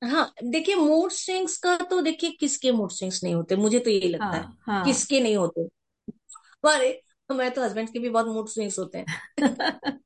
हाँ 0.04 0.34
देखिए 0.44 0.76
मूड 0.76 1.12
स्विंग्स 1.12 1.58
का 1.58 1.78
तो 1.78 2.02
देखिए 2.02 2.30
किसके 2.30 2.72
मूड 2.72 2.92
स्विंग्स 2.92 3.24
नहीं 3.24 3.36
होते? 3.36 3.56
मुझे 3.56 3.80
तो 3.80 3.90
यही 3.90 4.10
लगता 4.10 4.26
हाँ, 4.26 4.34
है 4.34 4.44
हाँ। 4.44 4.58
हाँ 4.68 4.86
किसके 4.86 5.20
नहीं 5.20 5.36
होते? 5.36 5.62
हमारे 5.62 7.02
मैं 7.32 7.52
तो 7.52 7.64
हस्बैंड 7.64 7.90
के 7.90 8.00
भी 8.00 8.10
बहुत 8.10 8.26
मूड 8.26 8.48
स्विंग्स 8.48 8.80
होते 8.80 8.98
हैं। 8.98 9.06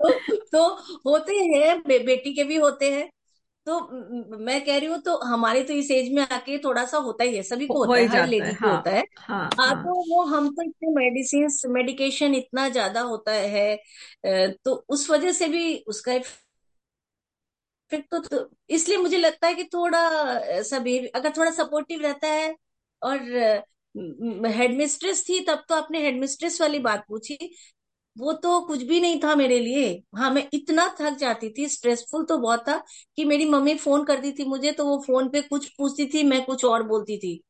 तो, 0.00 0.10
तो 0.52 0.68
होते 1.10 1.32
हैं 1.32 1.82
बे, 1.82 1.98
बेटी 1.98 2.34
के 2.34 2.44
भी 2.44 2.56
होते 2.56 2.90
हैं। 2.90 3.10
तो 3.66 3.78
म- 3.80 4.38
कह 4.60 4.78
रही 4.78 4.86
हूँ 4.86 5.00
तो 5.02 5.16
हमारे 5.24 5.62
तो 5.64 5.72
इस 5.74 5.90
एज 5.90 6.12
में 6.14 6.22
आके 6.24 6.58
थोड़ा 6.58 6.84
सा 6.86 6.98
होता 6.98 7.24
ही 7.24 7.36
है 7.36 7.42
सभी 7.42 7.66
को 7.66 7.78
हो 7.78 7.78
होता 7.78 8.00
है 8.00 8.06
हर 8.06 8.22
है 8.22 8.24
लेडी 8.24 8.54
को 8.54 8.70
होता 8.70 8.90
है। 8.90 9.02
हाँ 9.58 9.74
तो 9.76 9.94
वो 10.06 10.22
हम 10.26 10.48
तो 10.50 10.62
इतने 10.62 10.90
मेडिसिन 10.94 11.48
मेडिकेशन 11.68 12.34
इतना 12.34 12.68
ज़्यादा 12.68 13.00
होता 13.04 13.32
है 13.48 13.76
तो 14.56 14.74
उस 14.88 15.08
वजह 15.10 15.32
से 15.32 15.48
भी 15.48 15.76
उसका 15.86 16.12
इफ़ेक्ट 16.12 16.38
तो, 18.10 18.18
तो 18.20 18.50
इसलिए 18.70 18.98
मुझे 18.98 19.18
लगता 19.18 19.46
है 19.46 19.54
कि 19.54 19.64
थोड़ा 19.74 20.00
सब 20.62 20.84
अगर 21.14 21.32
थोड़ा 21.36 21.50
सपोर्टिव 21.52 22.00
रहता 22.02 22.26
है 22.28 22.54
और 23.02 23.18
हेडमिस्ट्रेस 24.50 25.24
थी 25.28 25.38
तब 25.44 25.64
तो 25.68 25.74
आपने 25.74 26.00
हेडमिस्ट्रेस 26.02 26.60
वाली 26.60 26.78
बात 26.80 27.04
पूछी 27.08 27.36
वो 28.16 28.32
तो 28.34 28.60
कुछ 28.62 28.82
भी 28.82 29.00
नहीं 29.00 29.18
था 29.20 29.34
मेरे 29.34 29.58
लिए। 29.60 29.88
हाँ 30.16 30.30
मैं 30.30 30.46
इतना 30.54 30.86
थक 31.00 31.16
जाती 31.18 31.48
थी 31.52 31.68
स्ट्रेसफुल 31.68 32.24
तो 32.24 32.38
बहुत 32.38 32.60
था 32.68 32.76
कि 33.16 33.24
मेरी 33.24 33.44
मम्मी 33.46 33.74
फ़ोन 33.76 34.04
करती 34.04 34.32
थी 34.32 34.44
मुझे 34.46 34.72
तो 34.72 34.86
वो 34.86 34.98
फ़ोन 35.02 35.28
पे 35.30 35.42
कुछ 35.42 35.68
पूछती 35.78 36.06
थी 36.08 36.22
मैं 36.24 36.44
कुछ 36.44 36.64
और 36.66 36.82
बोलती 36.84 37.18
थी। 37.18 37.40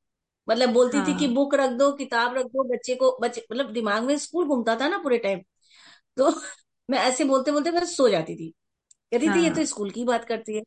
मतलब 0.48 0.70
बोलती 0.70 1.02
थी 1.02 1.14
कि 1.14 1.26
हाँ। 1.26 1.30
बुक 1.30 1.54
रख 1.54 1.70
दो 1.72 1.90
किताब 1.94 2.34
रख 2.36 2.46
दो 2.46 2.64
बच्चे 2.68 2.94
को 2.96 3.16
बच्चे 3.22 3.46
मतलब 3.52 3.72
दिमाग 3.72 4.04
में 4.04 4.16
स्कूल 4.18 4.46
घूमता 4.46 4.76
था 4.76 4.88
ना 4.88 4.98
पूरे 4.98 5.18
टाइम 5.18 5.40
तो 6.16 6.30
मैं 6.90 6.98
ऐसे 7.00 7.24
बोलते 7.24 7.52
बोलते 7.52 7.70
मैं 7.70 7.84
सो 7.86 8.08
जाती 8.08 8.36
थी। 8.36 8.50
कहती 9.12 9.30
थी 9.30 9.40
ये 9.40 9.50
तो 9.50 9.54
हाँ। 9.54 9.64
स्कूल 9.66 9.90
की 9.90 10.04
बात 10.04 10.24
करती 10.26 10.56
है। 10.56 10.62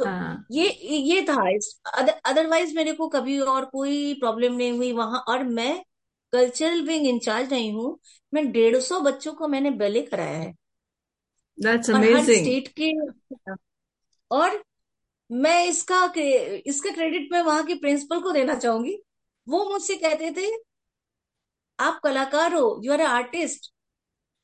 तो 0.00 0.06
हाँ। 0.06 0.44
ये 0.52 0.68
ये 1.02 1.22
था। 1.24 1.34
अदरवाइज़ 2.26 2.74
मेरे 2.76 2.92
को 2.94 3.08
कभी 3.08 3.38
और 3.40 3.64
कोई 3.66 4.14
प्रॉब्लम 4.14 4.54
नहीं 4.54 4.72
हुई 4.72 4.92
वहाँ। 4.94 5.20
और 5.28 5.44
मैं 5.46 5.74
कल्चरल 6.32 6.82
विंग 6.86 7.06
इंचार्ज 7.06 7.52
नहीं 7.52 7.72
हूँ 7.72 7.98
मैं 8.32 8.50
डेढ़ 8.52 8.76
सौ 8.80 9.00
बच्चों 9.00 9.32
को 9.34 9.48
मैंने 9.48 9.70
बैले 9.70 10.02
कराया 10.02 10.38
है। 10.38 10.54
और 11.94 12.04
हर 12.06 12.24
स्टेट 12.26 12.68
के 12.80 12.90
और 14.30 14.62
मैं 15.30 15.64
इसका 15.66 16.02
इसका 16.66 16.90
क्रेडिट 16.90 17.28
मैं 17.32 17.42
वहाँ 17.42 17.64
के 17.66 17.74
प्रिंसिपल 17.74 18.20
को 18.20 18.32
देना 18.32 18.54
चाहूँगी। 18.54 18.96
वो 19.46 19.64
मुझसे 19.70 19.96
कहते 19.96 20.30
थे 20.36 20.50
आप 21.78 22.00
कलाकार 22.04 22.54
हो 22.54 22.80
यू 22.84 22.92
आर 22.92 23.00
ए 23.00 23.04
आर्टिस्ट 23.04 23.72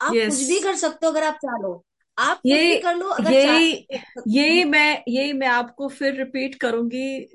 आप 0.01 0.15
यस 0.15 0.37
कुछ 0.37 0.49
भी 0.49 0.61
कर 0.61 0.77
सकते 0.77 1.07
हो 1.07 1.13
अगर 1.13 1.25
आप 1.25 1.35
चाहो। 1.37 1.75
आप 2.19 2.41
ये 2.47 2.77
कर 2.81 2.95
लो 2.97 3.09
अगर 3.09 3.33
यही 3.33 3.87
यही 4.29 4.63
मैं 4.65 5.03
यही 5.09 5.33
मैं 5.33 5.47
आपको 5.49 5.89
फिर 5.89 6.15
रिपीट 6.15 6.55
करूँगी 6.61 7.27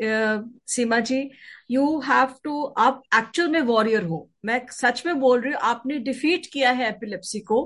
Seema 0.68 1.00
ji. 1.00 1.20
You 1.72 2.00
have 2.06 2.34
to 2.44 2.64
आप 2.80 3.02
एक्चुअल 3.16 3.50
में 3.50 3.62
वॉरियर 3.64 4.04
हो। 4.04 4.28
मैं 4.46 4.62
सच 4.72 5.04
में 5.06 5.20
बोल 5.20 5.42
रही 5.42 5.54
हूँ 5.54 5.62
आपने 5.64 5.98
डिफीट 6.00 6.46
किया 6.54 6.72
है 6.72 6.88
एपिलेप्सी 6.90 7.40
को 7.42 7.62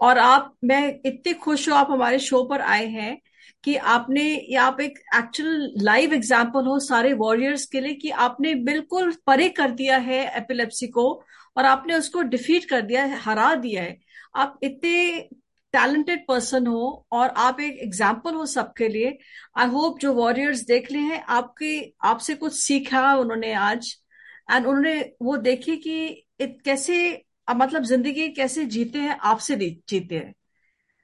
और 0.00 0.18
आप 0.18 0.52
मैं 0.64 0.86
इतनी 1.06 1.32
खुश 1.36 1.68
हूँ 1.68 1.76
आप 1.76 1.90
हमारे 1.90 2.18
शो 2.18 2.42
पर 2.50 2.60
आए 2.60 2.86
हैं 2.88 3.16
कि 3.64 3.74
आपने 3.76 4.22
ये 4.22 4.56
आप 4.56 4.80
एक 4.80 4.98
एक्चुअल 5.16 5.72
लाइव 5.82 6.12
एग्ज़ाम्पल 6.14 6.66
हो 6.66 6.78
सारे 6.80 7.12
वॉरियर्स 7.22 7.64
के 7.66 7.80
लिए 7.80 7.94
कि 7.94 8.10
आपने 8.26 8.54
बिल्कुल 8.64 9.12
परे 9.26 9.48
कर 9.50 9.70
दिया 9.72 9.96
है 10.00 10.22
एपिलेप्सी 10.38 10.86
को 10.88 11.10
और 11.56 11.64
आपने 11.64 11.94
उसको 11.94 12.22
डिफीट 12.34 12.64
कर 12.70 12.82
दिया 12.82 13.04
है 13.04 13.18
हरा 13.20 13.54
दिया 13.56 13.82
है। 13.82 13.96
आप 14.36 14.58
इतने 14.62 15.28
टैलेंटेड 15.72 16.26
पर्सन 16.28 16.66
हो 16.66 17.06
और 17.12 17.28
आप 17.38 17.60
एक 17.60 17.78
एग्ज़ाम्पल 17.82 18.34
हो 18.34 18.46
सबके 18.46 18.88
लिए। 18.88 19.16
आई 19.56 19.66
होप 19.68 19.98
जो 20.00 20.12
वॉरियर्स 20.14 20.60
देख 20.66 20.90
ले 20.92 20.98
हैं 21.00 21.22
आपके 21.30 21.72
आपसे 22.04 22.34
कुछ 22.34 22.52
सीखा 22.54 23.12
उन्होंने 23.16 23.52
आज। 23.54 23.94
एंड 24.50 24.66
उन्होंने 24.66 25.00
वो 25.22 25.36
देखी 25.38 25.76
कि 25.78 26.26
इत 26.40 26.58
कैसे 26.64 27.24
मतलब 27.50 27.84
ज़िंदगी 27.84 28.28
कैसे 28.32 28.64
जीते 28.66 28.98
हैं 28.98 29.18
आपसे 29.22 29.56
जीते 29.56 30.14
हैं। 30.14 30.34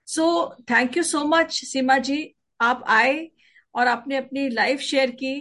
So 0.08 0.24
thank 0.70 0.96
you 0.96 1.02
so 1.02 1.24
much 1.26 1.52
Seema 1.64 1.98
ji 2.00 2.18
आप 2.60 2.84
आए 2.88 3.28
और 3.74 3.88
आपने 3.88 4.16
अपनी 4.16 4.48
लाइफ 4.50 4.80
शेयर 4.80 5.10
की। 5.12 5.34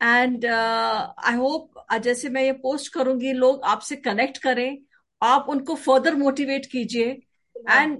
एंड 0.00 0.46
आई 0.46 1.34
होप 1.36 1.84
जैसे 2.02 2.28
मैं 2.28 2.42
ये 2.42 2.52
पोस्ट 2.62 2.92
करूँगी 2.94 3.32
लोग 3.32 3.64
आपसे 3.64 3.96
कनेक्ट 3.98 4.38
करें। 4.38 4.78
आप 5.22 5.46
उनको 5.48 5.74
फर्दर 5.76 6.14
मोटिवेट 6.16 6.66
कीजिए। 6.66 7.08
एंड 7.56 7.98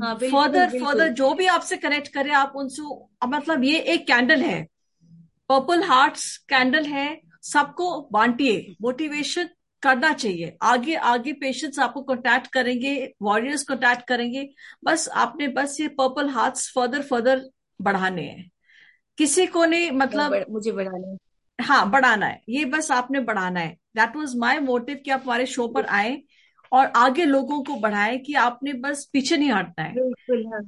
फर्दर 0.00 0.68
फर्दर 0.70 1.08
जो 1.10 1.32
भी 1.34 1.46
आपसे 1.48 1.76
कनेक्ट 1.76 2.08
करे 2.08 2.30
आप 2.34 2.52
उनसे 2.56 2.82
मतलब 3.28 3.64
ये 3.64 3.78
एक 3.78 4.06
कैंडल 4.06 4.40
है। 4.40 4.62
पर्पल 5.48 5.82
हार्ट्स 5.82 6.36
कैंडल 6.48 6.84
है 6.86 7.20
सबको 7.44 8.00
बांटिए 8.12 8.74
मोटिवेशन 8.82 9.48
करना 9.82 10.12
चाहिए। 10.12 10.56
आगे 10.62 10.94
आगे 10.94 11.32
पेशेंट्स 11.32 11.78
आपको 11.78 12.02
कांटेक्ट 12.02 12.46
करेंगे 12.52 12.94
वॉरियर्स 13.22 13.62
कांटेक्ट 13.62 14.06
करेंगे 14.08 14.48
बस 14.84 15.08
आपने 15.16 15.48
बस 15.48 15.76
ये 15.80 15.88
पर्पल 15.98 16.28
हार्ट्स 16.28 16.70
फर्दर 16.74 17.02
फर्दर 17.02 17.42
बढ़ाने 17.80 18.22
हैं। 18.22 18.50
किसी 19.18 19.46
को 19.46 19.64
नहीं 19.64 19.90
मतलब 19.92 20.30
बड़, 20.30 20.44
मुझे 20.50 20.72
बढ़ाना 20.72 21.08
है। 21.08 21.16
हाँ 21.58 21.90
बढ़ाना 21.90 22.26
है। 22.26 22.40
ये 22.48 22.64
बस 22.64 22.90
आपने 22.90 23.20
बढ़ाना 23.20 23.60
है। 23.60 23.76
दैट 23.96 24.16
वाज 24.16 24.34
माय 24.36 24.58
मोटिव 24.60 25.00
कि 25.04 25.10
आप 25.10 25.22
हमारे 25.24 25.46
शो 25.46 25.66
पर 25.68 25.86
आए। 25.86 26.16
और 26.74 26.86
आगे 26.96 27.24
लोगों 27.24 27.62
को 27.64 27.74
बढ़ाएँ 27.76 28.18
कि 28.18 28.34
आपने 28.34 28.72
बस 28.72 29.04
पीछे 29.12 29.36
नहीं 29.36 29.50
हटना 29.50 29.84
है। 29.84 29.94
बिल्कुल 29.94 30.46
हाँ। 30.52 30.62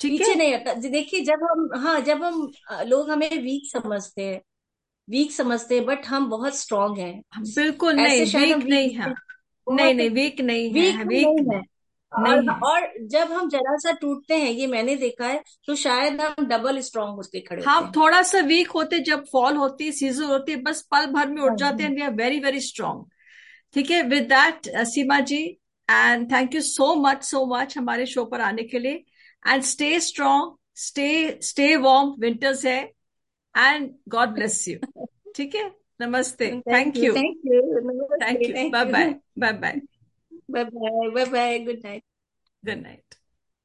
ठीक 0.00 0.12
है? 0.12 0.18
पीछे 0.18 0.34
नहीं 0.34 0.54
हटा 0.54 0.72
जी, 0.74 0.88
देखिए 0.88 1.20
जब 1.20 1.42
हम 1.42 1.68
हाँ 1.80 2.00
जब 2.00 2.22
हम 2.22 2.50
लोग 2.86 3.10
हमें 3.10 3.30
वीक 3.30 3.70
समझते 3.72 4.22
हैं 4.22 4.40
वीक 5.08 5.32
समझते 5.32 5.74
हैं 5.74 5.84
बट 5.86 6.06
हम 6.06 6.28
बहुत 6.30 6.56
स्ट्रांग 6.56 6.98
हैं। 6.98 7.22
बिल्कुल 7.38 7.94
नहीं 7.94 8.26
हम 8.26 8.60
वीक 8.60 8.66
नहीं 8.68 8.90
है। 8.90 9.02
हैं, 9.02 9.14
नहीं 9.66 9.94
नहीं 9.94 10.10
वीक 10.10 10.40
नहीं 10.40 10.72
वीक 10.72 10.94
है 10.96 11.04
वीक 11.04 11.26
नहीं 11.26 11.56
है। 11.56 11.62
और 12.12 12.28
नहीं 12.34 12.48
है। 12.48 12.58
और 12.60 12.92
जब 13.06 13.32
हम 13.32 13.48
जरा 13.48 13.76
सा 13.76 13.92
टूटते 13.92 14.34
हैं 14.34 14.50
ये 14.50 14.66
मैंने 14.66 14.94
देखा 14.96 15.26
है 15.26 15.42
तो 15.66 15.74
शायद 15.74 16.20
हम 16.20 16.46
डबल 16.46 16.80
स्ट्रांग 16.80 17.14
होते 17.14 17.40
खड़े 17.40 17.62
होते 17.62 17.70
हाँ 17.70 17.80
हैं। 17.82 17.90
थोड़ा 17.92 18.22
सा 18.22 18.40
वीक 18.40 18.70
होते 18.70 18.98
जब 19.00 19.24
फॉल 19.24 19.56
होती 19.56 19.84
है 19.84 19.92
सीजर 19.92 20.24
होती 20.24 20.52
है 20.52 20.62
बस 20.62 20.82
पल 20.90 21.06
भर 21.06 21.28
में 21.28 21.42
हाँ 21.42 21.50
उठ 21.50 21.58
जाते 21.58 21.82
हैं 21.82 21.90
हाँ 21.90 21.96
we 21.96 22.02
are 22.02 22.14
very 22.14 22.40
very 22.40 22.60
strong 22.60 23.04
ठीक 23.74 23.90
है 23.90 24.02
with 24.02 24.24
that 24.28 24.68
Seema 24.88 25.18
ji 25.30 25.42
and 25.88 26.30
thank 26.32 26.54
you 26.54 26.60
so 26.60 26.94
much 27.02 27.22
so 27.24 27.44
much 27.46 27.76
हमारे 27.78 28.06
शो 28.06 28.24
पर 28.24 28.40
आने 28.40 28.62
के 28.62 28.78
लिए. 28.78 29.04
And 29.42 29.62
stay 29.62 29.98
strong 30.00 30.56
stay 30.76 31.08
stay 31.42 31.74
warm 31.76 32.14
winters 32.20 32.64
है. 32.66 32.80
एंड 33.54 33.92
गॉड 34.08 34.34
ब्लेस 34.34 34.66
यू 34.68 35.04
ठीक 35.36 35.54
है? 35.54 35.70
नमस्ते. 36.00 36.50
Thank 36.68 36.96
you 36.96 37.14
thank 37.14 37.40
you 37.46 37.62
bye 38.70 38.84
bye 38.84 39.14
bye 39.38 39.52
bye 39.52 39.80
bye 40.50 41.10
bye 41.10 41.24
bye 41.24 41.58
good 41.58 41.80
night 41.84 42.02
good 42.64 42.82
night 42.82 43.14